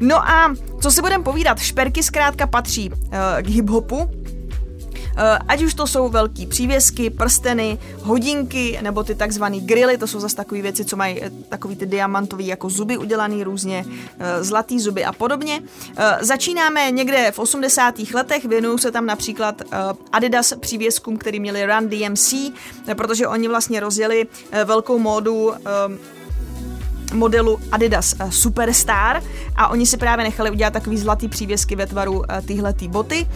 No 0.00 0.28
a 0.28 0.54
co 0.80 0.90
si 0.90 1.00
budeme 1.00 1.24
povídat, 1.24 1.58
šperky 1.58 2.02
zkrátka 2.02 2.46
patří 2.46 2.90
k 3.42 3.48
Eh, 3.48 3.52
ať 5.48 5.62
už 5.62 5.74
to 5.74 5.86
jsou 5.86 6.08
velký 6.08 6.46
přívěsky, 6.46 7.10
prsteny, 7.10 7.78
hodinky 8.02 8.78
nebo 8.82 9.04
ty 9.04 9.14
takzvané 9.14 9.60
grily, 9.60 9.98
to 9.98 10.06
jsou 10.06 10.20
zase 10.20 10.36
takové 10.36 10.62
věci, 10.62 10.84
co 10.84 10.96
mají 10.96 11.22
eh, 11.22 11.30
takový 11.48 11.76
ty 11.76 11.86
diamantový 11.86 12.46
jako 12.46 12.70
zuby 12.70 12.96
udělaný 12.96 13.44
různě, 13.44 13.84
eh, 14.18 14.44
zlatý 14.44 14.80
zuby 14.80 15.04
a 15.04 15.12
podobně. 15.12 15.62
Začínáme 16.20 16.90
někde 16.90 17.32
v 17.32 17.38
80. 17.38 18.14
letech, 18.14 18.44
věnují 18.44 18.78
se 18.78 18.90
tam 18.90 19.06
například 19.06 19.62
Adidas 20.12 20.52
přívěskům, 20.60 21.16
který 21.16 21.40
měli 21.40 21.66
Run 21.66 21.88
DMC, 21.88 22.52
protože 22.94 23.28
oni 23.28 23.48
vlastně 23.48 23.80
rozjeli 23.80 24.26
velkou 24.64 24.98
módu 24.98 25.52
modelu 27.14 27.58
Adidas 27.72 28.14
eh, 28.18 28.30
Superstar. 28.30 29.22
A 29.56 29.68
oni 29.68 29.86
si 29.86 29.96
právě 29.96 30.24
nechali 30.24 30.50
udělat 30.50 30.72
takový 30.72 30.98
zlatý 30.98 31.28
přívěsky 31.28 31.76
ve 31.76 31.86
tvaru 31.86 32.22
eh, 32.28 32.42
tyhletý 32.42 32.88
boty. 32.88 33.26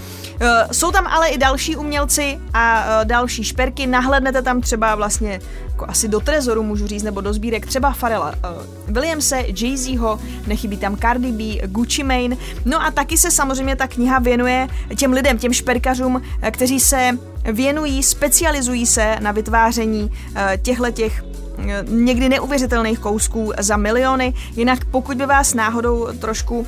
Eh, 0.41 0.69
jsou 0.73 0.93
tam 0.93 1.07
ale 1.07 1.29
i 1.29 1.39
další 1.39 1.77
umělci 1.77 2.39
a 2.55 2.85
další 3.05 3.45
šperky, 3.45 3.87
nahlednete 3.87 4.43
tam 4.43 4.61
třeba 4.61 4.95
vlastně 4.95 5.41
jako 5.71 5.87
asi 5.89 6.09
do 6.09 6.21
trezoru 6.21 6.63
můžu 6.63 6.87
říct, 6.87 7.03
nebo 7.03 7.21
do 7.21 7.33
sbírek. 7.33 7.67
Třeba 7.67 7.93
Farela 7.93 8.35
Williamse, 8.87 9.37
Jay-Zho, 9.37 10.19
nechybí 10.47 10.77
tam 10.77 10.97
Cardi 10.97 11.33
B, 11.33 11.67
Gucci 11.67 12.03
Mane, 12.03 12.37
no 12.65 12.83
a 12.83 12.91
taky 12.91 13.19
se 13.19 13.31
samozřejmě 13.31 13.77
ta 13.77 13.87
kniha 13.87 14.19
věnuje 14.19 14.69
těm 14.97 15.13
lidem, 15.13 15.39
těm 15.39 15.53
šperkařům, 15.53 16.23
kteří 16.51 16.81
se 16.81 17.19
věnují, 17.45 18.03
specializují 18.03 18.87
se 18.87 19.17
na 19.21 19.33
vytváření 19.33 20.11
těchto 20.63 20.91
těch 20.91 21.23
někdy 21.89 22.29
neuvěřitelných 22.29 22.99
kousků 22.99 23.53
za 23.59 23.77
miliony. 23.77 24.35
Jinak 24.57 24.85
pokud 24.85 25.17
by 25.17 25.27
vás 25.27 25.55
náhodou 25.55 26.09
trošku, 26.21 26.59
uh, 26.59 26.67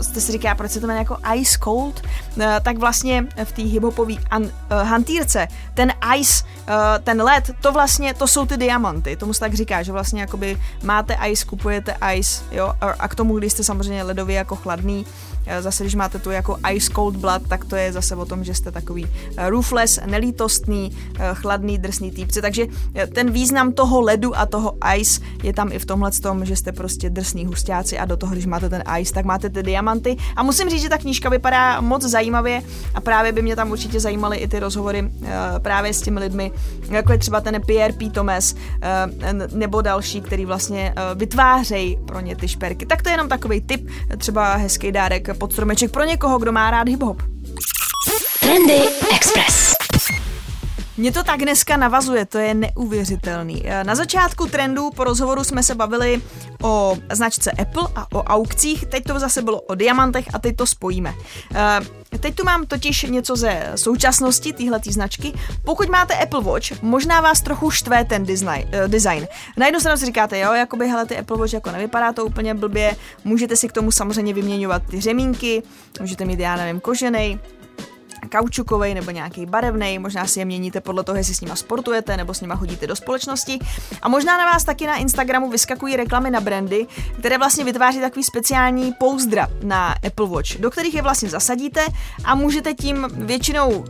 jste 0.00 0.20
si 0.20 0.32
říká, 0.32 0.54
proč 0.54 0.70
se 0.70 0.80
to 0.80 0.86
jmenuje 0.86 1.00
jako 1.00 1.16
Ice 1.34 1.58
Cold, 1.64 2.02
uh, 2.36 2.44
tak 2.62 2.78
vlastně 2.78 3.26
v 3.44 3.52
té 3.52 3.62
hiphopové 3.62 4.14
hantýrce 4.70 5.48
ten 5.74 5.92
ice, 6.18 6.44
ten 7.04 7.22
led, 7.22 7.50
to 7.60 7.72
vlastně, 7.72 8.14
to 8.14 8.26
jsou 8.26 8.46
ty 8.46 8.56
diamanty. 8.56 9.16
Tomu 9.16 9.34
se 9.34 9.40
tak 9.40 9.54
říká, 9.54 9.82
že 9.82 9.92
vlastně 9.92 10.20
jakoby 10.20 10.56
máte 10.82 11.16
ice, 11.28 11.44
kupujete 11.44 11.96
ice, 12.14 12.44
jo, 12.52 12.72
a 12.98 13.08
k 13.08 13.14
tomu, 13.14 13.38
když 13.38 13.52
jste 13.52 13.64
samozřejmě 13.64 14.02
ledově 14.02 14.36
jako 14.36 14.56
chladný, 14.56 15.06
Eh, 15.06 15.35
zase, 15.60 15.84
když 15.84 15.94
máte 15.94 16.18
tu 16.18 16.30
jako 16.30 16.56
ice 16.72 16.92
cold 16.94 17.16
blood, 17.16 17.42
tak 17.48 17.64
to 17.64 17.76
je 17.76 17.92
zase 17.92 18.16
o 18.16 18.24
tom, 18.24 18.44
že 18.44 18.54
jste 18.54 18.70
takový 18.72 19.06
eh, 19.36 19.50
roofless, 19.50 19.98
nelítostný, 20.06 20.92
eh, 21.18 21.30
chladný, 21.34 21.78
drsný 21.78 22.10
týpci. 22.10 22.42
Takže 22.42 22.66
ten 23.14 23.30
význam 23.30 23.72
toho 23.72 24.00
ledu 24.00 24.38
a 24.38 24.46
toho 24.46 24.76
ice 24.96 25.20
je 25.42 25.52
tam 25.52 25.72
i 25.72 25.78
v 25.78 25.86
tomhle 25.86 26.10
tom, 26.10 26.44
že 26.44 26.56
jste 26.56 26.72
prostě 26.72 27.10
drsný 27.10 27.46
hustáci 27.46 27.98
a 27.98 28.04
do 28.04 28.16
toho, 28.16 28.32
když 28.32 28.46
máte 28.46 28.68
ten 28.68 28.82
ice, 29.00 29.14
tak 29.14 29.24
máte 29.24 29.50
ty 29.50 29.62
diamanty. 29.62 30.16
A 30.36 30.42
musím 30.42 30.70
říct, 30.70 30.82
že 30.82 30.88
ta 30.88 30.98
knížka 30.98 31.28
vypadá 31.28 31.80
moc 31.80 32.02
zajímavě 32.02 32.62
a 32.94 33.00
právě 33.00 33.32
by 33.32 33.42
mě 33.42 33.56
tam 33.56 33.70
určitě 33.70 34.00
zajímaly 34.00 34.36
i 34.36 34.48
ty 34.48 34.58
rozhovory 34.58 35.10
právě 35.58 35.94
s 35.94 36.02
těmi 36.02 36.20
lidmi, 36.20 36.52
jako 36.90 37.12
je 37.12 37.18
třeba 37.18 37.40
ten 37.40 37.62
Pierre 37.66 37.92
P. 37.92 38.10
Thomas 38.10 38.54
nebo 39.52 39.82
další, 39.82 40.20
který 40.20 40.44
vlastně 40.44 40.94
vytvářejí 41.14 41.98
pro 42.06 42.20
ně 42.20 42.36
ty 42.36 42.48
šperky. 42.48 42.86
Tak 42.86 43.02
to 43.02 43.08
je 43.08 43.12
jenom 43.12 43.28
takový 43.28 43.60
tip, 43.60 43.88
třeba 44.18 44.54
hezký 44.54 44.92
dárek 44.92 45.35
pod 45.36 45.52
stromeček 45.52 45.90
pro 45.90 46.04
někoho, 46.04 46.38
kdo 46.38 46.52
má 46.52 46.70
rád 46.70 46.88
hip-hop. 46.88 47.22
Trendy 48.40 48.80
Express. 49.16 49.75
Mě 50.98 51.12
to 51.12 51.24
tak 51.24 51.40
dneska 51.40 51.76
navazuje, 51.76 52.26
to 52.26 52.38
je 52.38 52.54
neuvěřitelný. 52.54 53.62
Na 53.82 53.94
začátku 53.94 54.46
trendu 54.46 54.90
po 54.90 55.04
rozhovoru 55.04 55.44
jsme 55.44 55.62
se 55.62 55.74
bavili 55.74 56.22
o 56.62 56.96
značce 57.12 57.50
Apple 57.50 57.88
a 57.96 58.06
o 58.12 58.22
aukcích, 58.22 58.86
teď 58.86 59.04
to 59.04 59.18
zase 59.18 59.42
bylo 59.42 59.60
o 59.60 59.74
diamantech 59.74 60.24
a 60.34 60.38
teď 60.38 60.56
to 60.56 60.66
spojíme. 60.66 61.14
Eh, 61.54 62.18
teď 62.18 62.34
tu 62.34 62.44
mám 62.44 62.66
totiž 62.66 63.02
něco 63.02 63.36
ze 63.36 63.72
současnosti 63.76 64.52
téhle 64.52 64.80
značky. 64.90 65.32
Pokud 65.64 65.88
máte 65.88 66.14
Apple 66.14 66.42
Watch, 66.42 66.82
možná 66.82 67.20
vás 67.20 67.40
trochu 67.40 67.70
štve 67.70 68.04
ten 68.04 68.26
design. 68.26 68.68
Eh, 68.72 68.88
design. 68.88 69.26
Na 69.56 69.66
jednu 69.66 69.80
stranu 69.80 69.98
si 69.98 70.06
říkáte, 70.06 70.38
jo, 70.38 70.52
jakoby 70.52 70.88
hele, 70.88 71.06
ty 71.06 71.18
Apple 71.18 71.36
Watch 71.36 71.52
jako 71.52 71.70
nevypadá 71.70 72.12
to 72.12 72.24
úplně 72.24 72.54
blbě, 72.54 72.96
můžete 73.24 73.56
si 73.56 73.68
k 73.68 73.72
tomu 73.72 73.90
samozřejmě 73.90 74.34
vyměňovat 74.34 74.82
ty 74.90 75.00
řemínky, 75.00 75.62
můžete 76.00 76.24
mít, 76.24 76.40
já 76.40 76.56
nevím, 76.56 76.80
kožený, 76.80 77.40
kaučukový 78.26 78.94
nebo 78.94 79.10
nějaký 79.10 79.46
barevný, 79.46 79.98
možná 79.98 80.26
si 80.26 80.38
je 80.38 80.44
měníte 80.44 80.80
podle 80.80 81.04
toho, 81.04 81.16
jestli 81.16 81.34
s 81.34 81.40
nima 81.40 81.56
sportujete 81.56 82.16
nebo 82.16 82.34
s 82.34 82.40
nima 82.40 82.56
chodíte 82.56 82.86
do 82.86 82.96
společnosti. 82.96 83.58
A 84.02 84.08
možná 84.08 84.38
na 84.38 84.44
vás 84.44 84.64
taky 84.64 84.86
na 84.86 84.96
Instagramu 84.96 85.50
vyskakují 85.50 85.96
reklamy 85.96 86.30
na 86.30 86.40
brandy, 86.40 86.86
které 87.18 87.38
vlastně 87.38 87.64
vytváří 87.64 88.00
takový 88.00 88.24
speciální 88.24 88.92
pouzdra 88.92 89.48
na 89.62 89.94
Apple 90.06 90.28
Watch, 90.28 90.60
do 90.60 90.70
kterých 90.70 90.94
je 90.94 91.02
vlastně 91.02 91.28
zasadíte 91.28 91.86
a 92.24 92.34
můžete 92.34 92.74
tím 92.74 93.06
většinou 93.12 93.84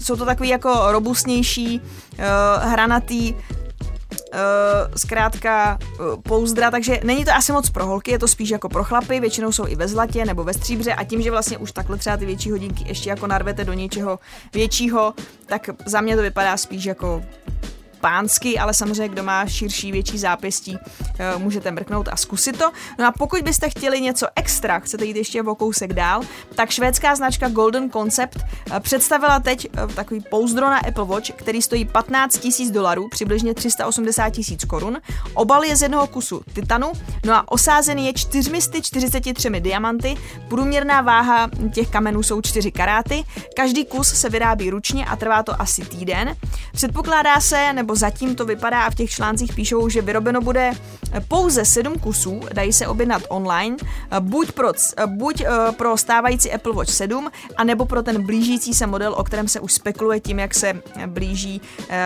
jsou 0.00 0.16
to 0.16 0.24
takový 0.24 0.48
jako 0.48 0.92
robustnější, 0.92 1.80
uh, 1.80 2.24
hranatý 2.70 3.34
zkrátka 4.96 5.78
uh, 5.80 6.22
pouzdra, 6.22 6.70
takže 6.70 7.00
není 7.04 7.24
to 7.24 7.34
asi 7.34 7.52
moc 7.52 7.70
pro 7.70 7.86
holky, 7.86 8.10
je 8.10 8.18
to 8.18 8.28
spíš 8.28 8.50
jako 8.50 8.68
pro 8.68 8.84
chlapy, 8.84 9.20
většinou 9.20 9.52
jsou 9.52 9.66
i 9.66 9.76
ve 9.76 9.88
zlatě 9.88 10.24
nebo 10.24 10.44
ve 10.44 10.54
stříbře 10.54 10.94
a 10.94 11.04
tím, 11.04 11.22
že 11.22 11.30
vlastně 11.30 11.58
už 11.58 11.72
takhle 11.72 11.96
třeba 11.96 12.16
ty 12.16 12.26
větší 12.26 12.50
hodinky 12.50 12.84
ještě 12.88 13.10
jako 13.10 13.26
narvete 13.26 13.64
do 13.64 13.72
něčeho 13.72 14.18
většího, 14.52 15.14
tak 15.46 15.70
za 15.86 16.00
mě 16.00 16.16
to 16.16 16.22
vypadá 16.22 16.56
spíš 16.56 16.84
jako 16.84 17.22
pánsky, 18.06 18.58
ale 18.58 18.74
samozřejmě 18.74 19.08
kdo 19.08 19.22
má 19.22 19.46
širší, 19.46 19.92
větší 19.92 20.18
zápěstí, 20.18 20.78
eh, 21.18 21.38
můžete 21.38 21.70
mrknout 21.70 22.08
a 22.08 22.16
zkusit 22.16 22.58
to. 22.58 22.70
No 22.98 23.06
a 23.06 23.12
pokud 23.12 23.42
byste 23.42 23.70
chtěli 23.70 24.00
něco 24.00 24.26
extra, 24.36 24.78
chcete 24.78 25.04
jít 25.04 25.16
ještě 25.16 25.42
o 25.42 25.54
kousek 25.54 25.92
dál, 25.92 26.20
tak 26.54 26.70
švédská 26.70 27.16
značka 27.16 27.48
Golden 27.48 27.90
Concept 27.90 28.38
eh, 28.38 28.80
představila 28.80 29.40
teď 29.40 29.66
eh, 29.66 29.86
takový 29.86 30.20
pouzdro 30.30 30.70
na 30.70 30.78
Apple 30.78 31.04
Watch, 31.04 31.30
který 31.30 31.62
stojí 31.62 31.84
15 31.84 32.38
tisíc 32.38 32.70
dolarů, 32.70 33.08
přibližně 33.08 33.54
380 33.54 34.30
tisíc 34.30 34.64
korun. 34.64 34.98
Obal 35.34 35.64
je 35.64 35.76
z 35.76 35.82
jednoho 35.82 36.06
kusu 36.06 36.40
titanu, 36.52 36.92
no 37.24 37.34
a 37.34 37.52
osázený 37.52 38.06
je 38.06 38.12
443 38.12 39.50
diamanty, 39.60 40.14
průměrná 40.48 41.00
váha 41.00 41.50
těch 41.74 41.88
kamenů 41.88 42.22
jsou 42.22 42.40
4 42.40 42.72
karáty, 42.72 43.24
každý 43.56 43.84
kus 43.84 44.08
se 44.08 44.28
vyrábí 44.30 44.70
ručně 44.70 45.06
a 45.06 45.16
trvá 45.16 45.42
to 45.42 45.60
asi 45.60 45.84
týden. 45.84 46.36
Předpokládá 46.72 47.40
se, 47.40 47.72
nebo 47.72 47.95
zatím 47.96 48.34
to 48.34 48.44
vypadá 48.44 48.82
a 48.82 48.90
v 48.90 48.94
těch 48.94 49.10
článcích 49.10 49.54
píšou, 49.54 49.88
že 49.88 50.02
vyrobeno 50.02 50.40
bude 50.40 50.70
pouze 51.28 51.64
7 51.64 51.98
kusů, 51.98 52.40
dají 52.52 52.72
se 52.72 52.86
objednat 52.86 53.22
online, 53.28 53.76
buď 54.20 54.52
pro, 54.52 54.72
buď 55.06 55.42
pro 55.76 55.96
stávající 55.96 56.52
Apple 56.52 56.72
Watch 56.72 56.90
7, 56.90 57.30
anebo 57.56 57.86
pro 57.86 58.02
ten 58.02 58.26
blížící 58.26 58.74
se 58.74 58.86
model, 58.86 59.14
o 59.16 59.24
kterém 59.24 59.48
se 59.48 59.60
už 59.60 59.72
spekuluje 59.72 60.20
tím, 60.20 60.38
jak 60.38 60.54
se 60.54 60.82
blíží 61.06 61.60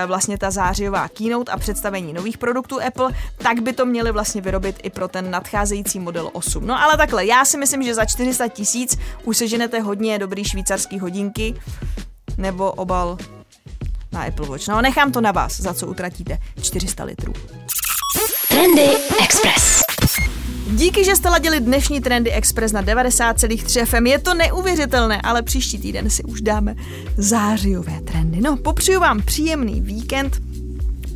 vlastně 0.06 0.38
ta 0.38 0.50
zářijová 0.50 1.08
keynote 1.08 1.52
a 1.52 1.58
představení 1.58 2.12
nových 2.12 2.38
produktů 2.38 2.82
Apple, 2.82 3.12
tak 3.36 3.60
by 3.60 3.72
to 3.72 3.86
měli 3.86 4.12
vlastně 4.12 4.40
vyrobit 4.40 4.76
i 4.82 4.90
pro 4.90 5.08
ten 5.08 5.30
nadcházející 5.30 6.00
model 6.00 6.30
8. 6.32 6.66
No 6.66 6.82
ale 6.82 6.96
takhle, 6.96 7.26
já 7.26 7.44
si 7.44 7.58
myslím, 7.58 7.82
že 7.82 7.94
za 7.94 8.04
400 8.04 8.48
tisíc 8.48 8.98
už 9.24 9.36
seženete 9.36 9.80
hodně 9.80 10.18
dobrý 10.18 10.44
švýcarský 10.44 10.98
hodinky 10.98 11.60
nebo 12.38 12.72
obal 12.72 13.18
na 14.12 14.22
Apple 14.22 14.46
Watch. 14.46 14.68
No 14.68 14.82
nechám 14.82 15.12
to 15.12 15.20
na 15.20 15.32
vás, 15.32 15.60
za 15.60 15.74
co 15.74 15.86
utratíte 15.86 16.38
400 16.62 17.04
litrů. 17.04 17.32
Trendy 18.48 18.88
Express. 19.22 19.82
Díky, 20.70 21.04
že 21.04 21.16
jste 21.16 21.28
ladili 21.28 21.60
dnešní 21.60 22.00
Trendy 22.00 22.32
Express 22.32 22.72
na 22.72 22.82
90,3 22.82 23.86
FM. 23.86 24.06
Je 24.06 24.18
to 24.18 24.34
neuvěřitelné, 24.34 25.20
ale 25.20 25.42
příští 25.42 25.78
týden 25.78 26.10
si 26.10 26.22
už 26.22 26.40
dáme 26.40 26.74
zářijové 27.16 28.00
trendy. 28.00 28.40
No, 28.40 28.56
popřeju 28.56 29.00
vám 29.00 29.22
příjemný 29.22 29.80
víkend 29.80 30.49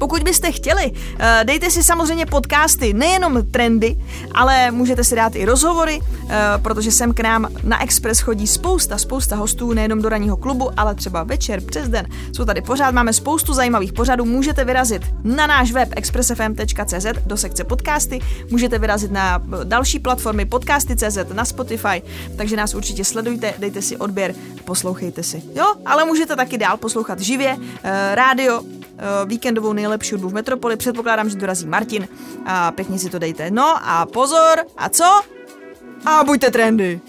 pokud 0.04 0.22
byste 0.22 0.52
chtěli, 0.52 0.92
eh, 1.18 1.40
dejte 1.44 1.70
si 1.70 1.82
samozřejmě 1.82 2.26
podcasty, 2.26 2.92
nejenom 2.92 3.46
trendy, 3.50 3.96
ale 4.34 4.70
můžete 4.70 5.04
si 5.04 5.16
dát 5.16 5.36
i 5.36 5.44
rozhovory, 5.44 6.00
eh, 6.00 6.36
protože 6.62 6.92
sem 6.92 7.14
k 7.14 7.20
nám 7.20 7.48
na 7.64 7.82
Express 7.82 8.20
chodí 8.20 8.46
spousta, 8.46 8.98
spousta 8.98 9.36
hostů, 9.36 9.72
nejenom 9.72 10.02
do 10.02 10.08
ranního 10.08 10.36
klubu, 10.36 10.70
ale 10.76 10.94
třeba 10.94 11.24
večer, 11.24 11.60
přes 11.60 11.88
den. 11.88 12.06
Jsou 12.32 12.44
tady 12.44 12.60
pořád, 12.60 12.94
máme 12.94 13.12
spoustu 13.12 13.54
zajímavých 13.54 13.92
pořadů, 13.92 14.24
můžete 14.24 14.64
vyrazit 14.64 15.02
na 15.24 15.46
náš 15.46 15.72
web 15.72 15.88
expressfm.cz 15.96 17.06
do 17.26 17.36
sekce 17.36 17.64
podcasty, 17.64 18.20
můžete 18.50 18.78
vyrazit 18.78 19.10
na 19.10 19.42
další 19.64 19.98
platformy 19.98 20.44
podcasty.cz, 20.44 21.18
na 21.32 21.44
Spotify, 21.44 22.02
takže 22.36 22.56
nás 22.56 22.74
určitě 22.74 23.04
sledujte, 23.04 23.54
dejte 23.58 23.82
si 23.82 23.96
odběr, 23.96 24.34
poslouchejte 24.64 25.22
si. 25.22 25.42
Jo, 25.54 25.74
ale 25.86 26.04
můžete 26.04 26.36
taky 26.36 26.58
dál 26.58 26.76
poslouchat 26.76 27.20
živě, 27.20 27.56
eh, 27.82 28.14
rádio, 28.14 28.60
víkendovou 29.26 29.72
nejlepší 29.72 30.12
hudbu 30.12 30.28
v 30.28 30.34
Metropoli. 30.34 30.76
Předpokládám, 30.76 31.30
že 31.30 31.36
dorazí 31.36 31.66
Martin 31.66 32.08
a 32.46 32.72
pěkně 32.72 32.98
si 32.98 33.10
to 33.10 33.18
dejte. 33.18 33.50
No 33.50 33.78
a 33.82 34.06
pozor, 34.06 34.64
a 34.76 34.88
co? 34.88 35.20
A 36.06 36.24
buďte 36.24 36.50
trendy. 36.50 37.00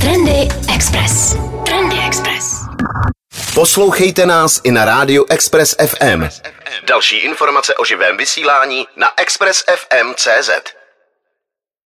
Trendy 0.00 0.48
Express. 0.74 1.36
Trendy 1.66 1.96
Express. 2.06 2.60
Poslouchejte 3.54 4.26
nás 4.26 4.60
i 4.64 4.70
na 4.70 4.84
rádiu 4.84 5.26
Express 5.30 5.76
FM. 5.86 6.28
Další 6.88 7.16
informace 7.16 7.74
o 7.74 7.84
živém 7.84 8.16
vysílání 8.16 8.86
na 8.96 9.08
expressfm.cz. 9.16 10.79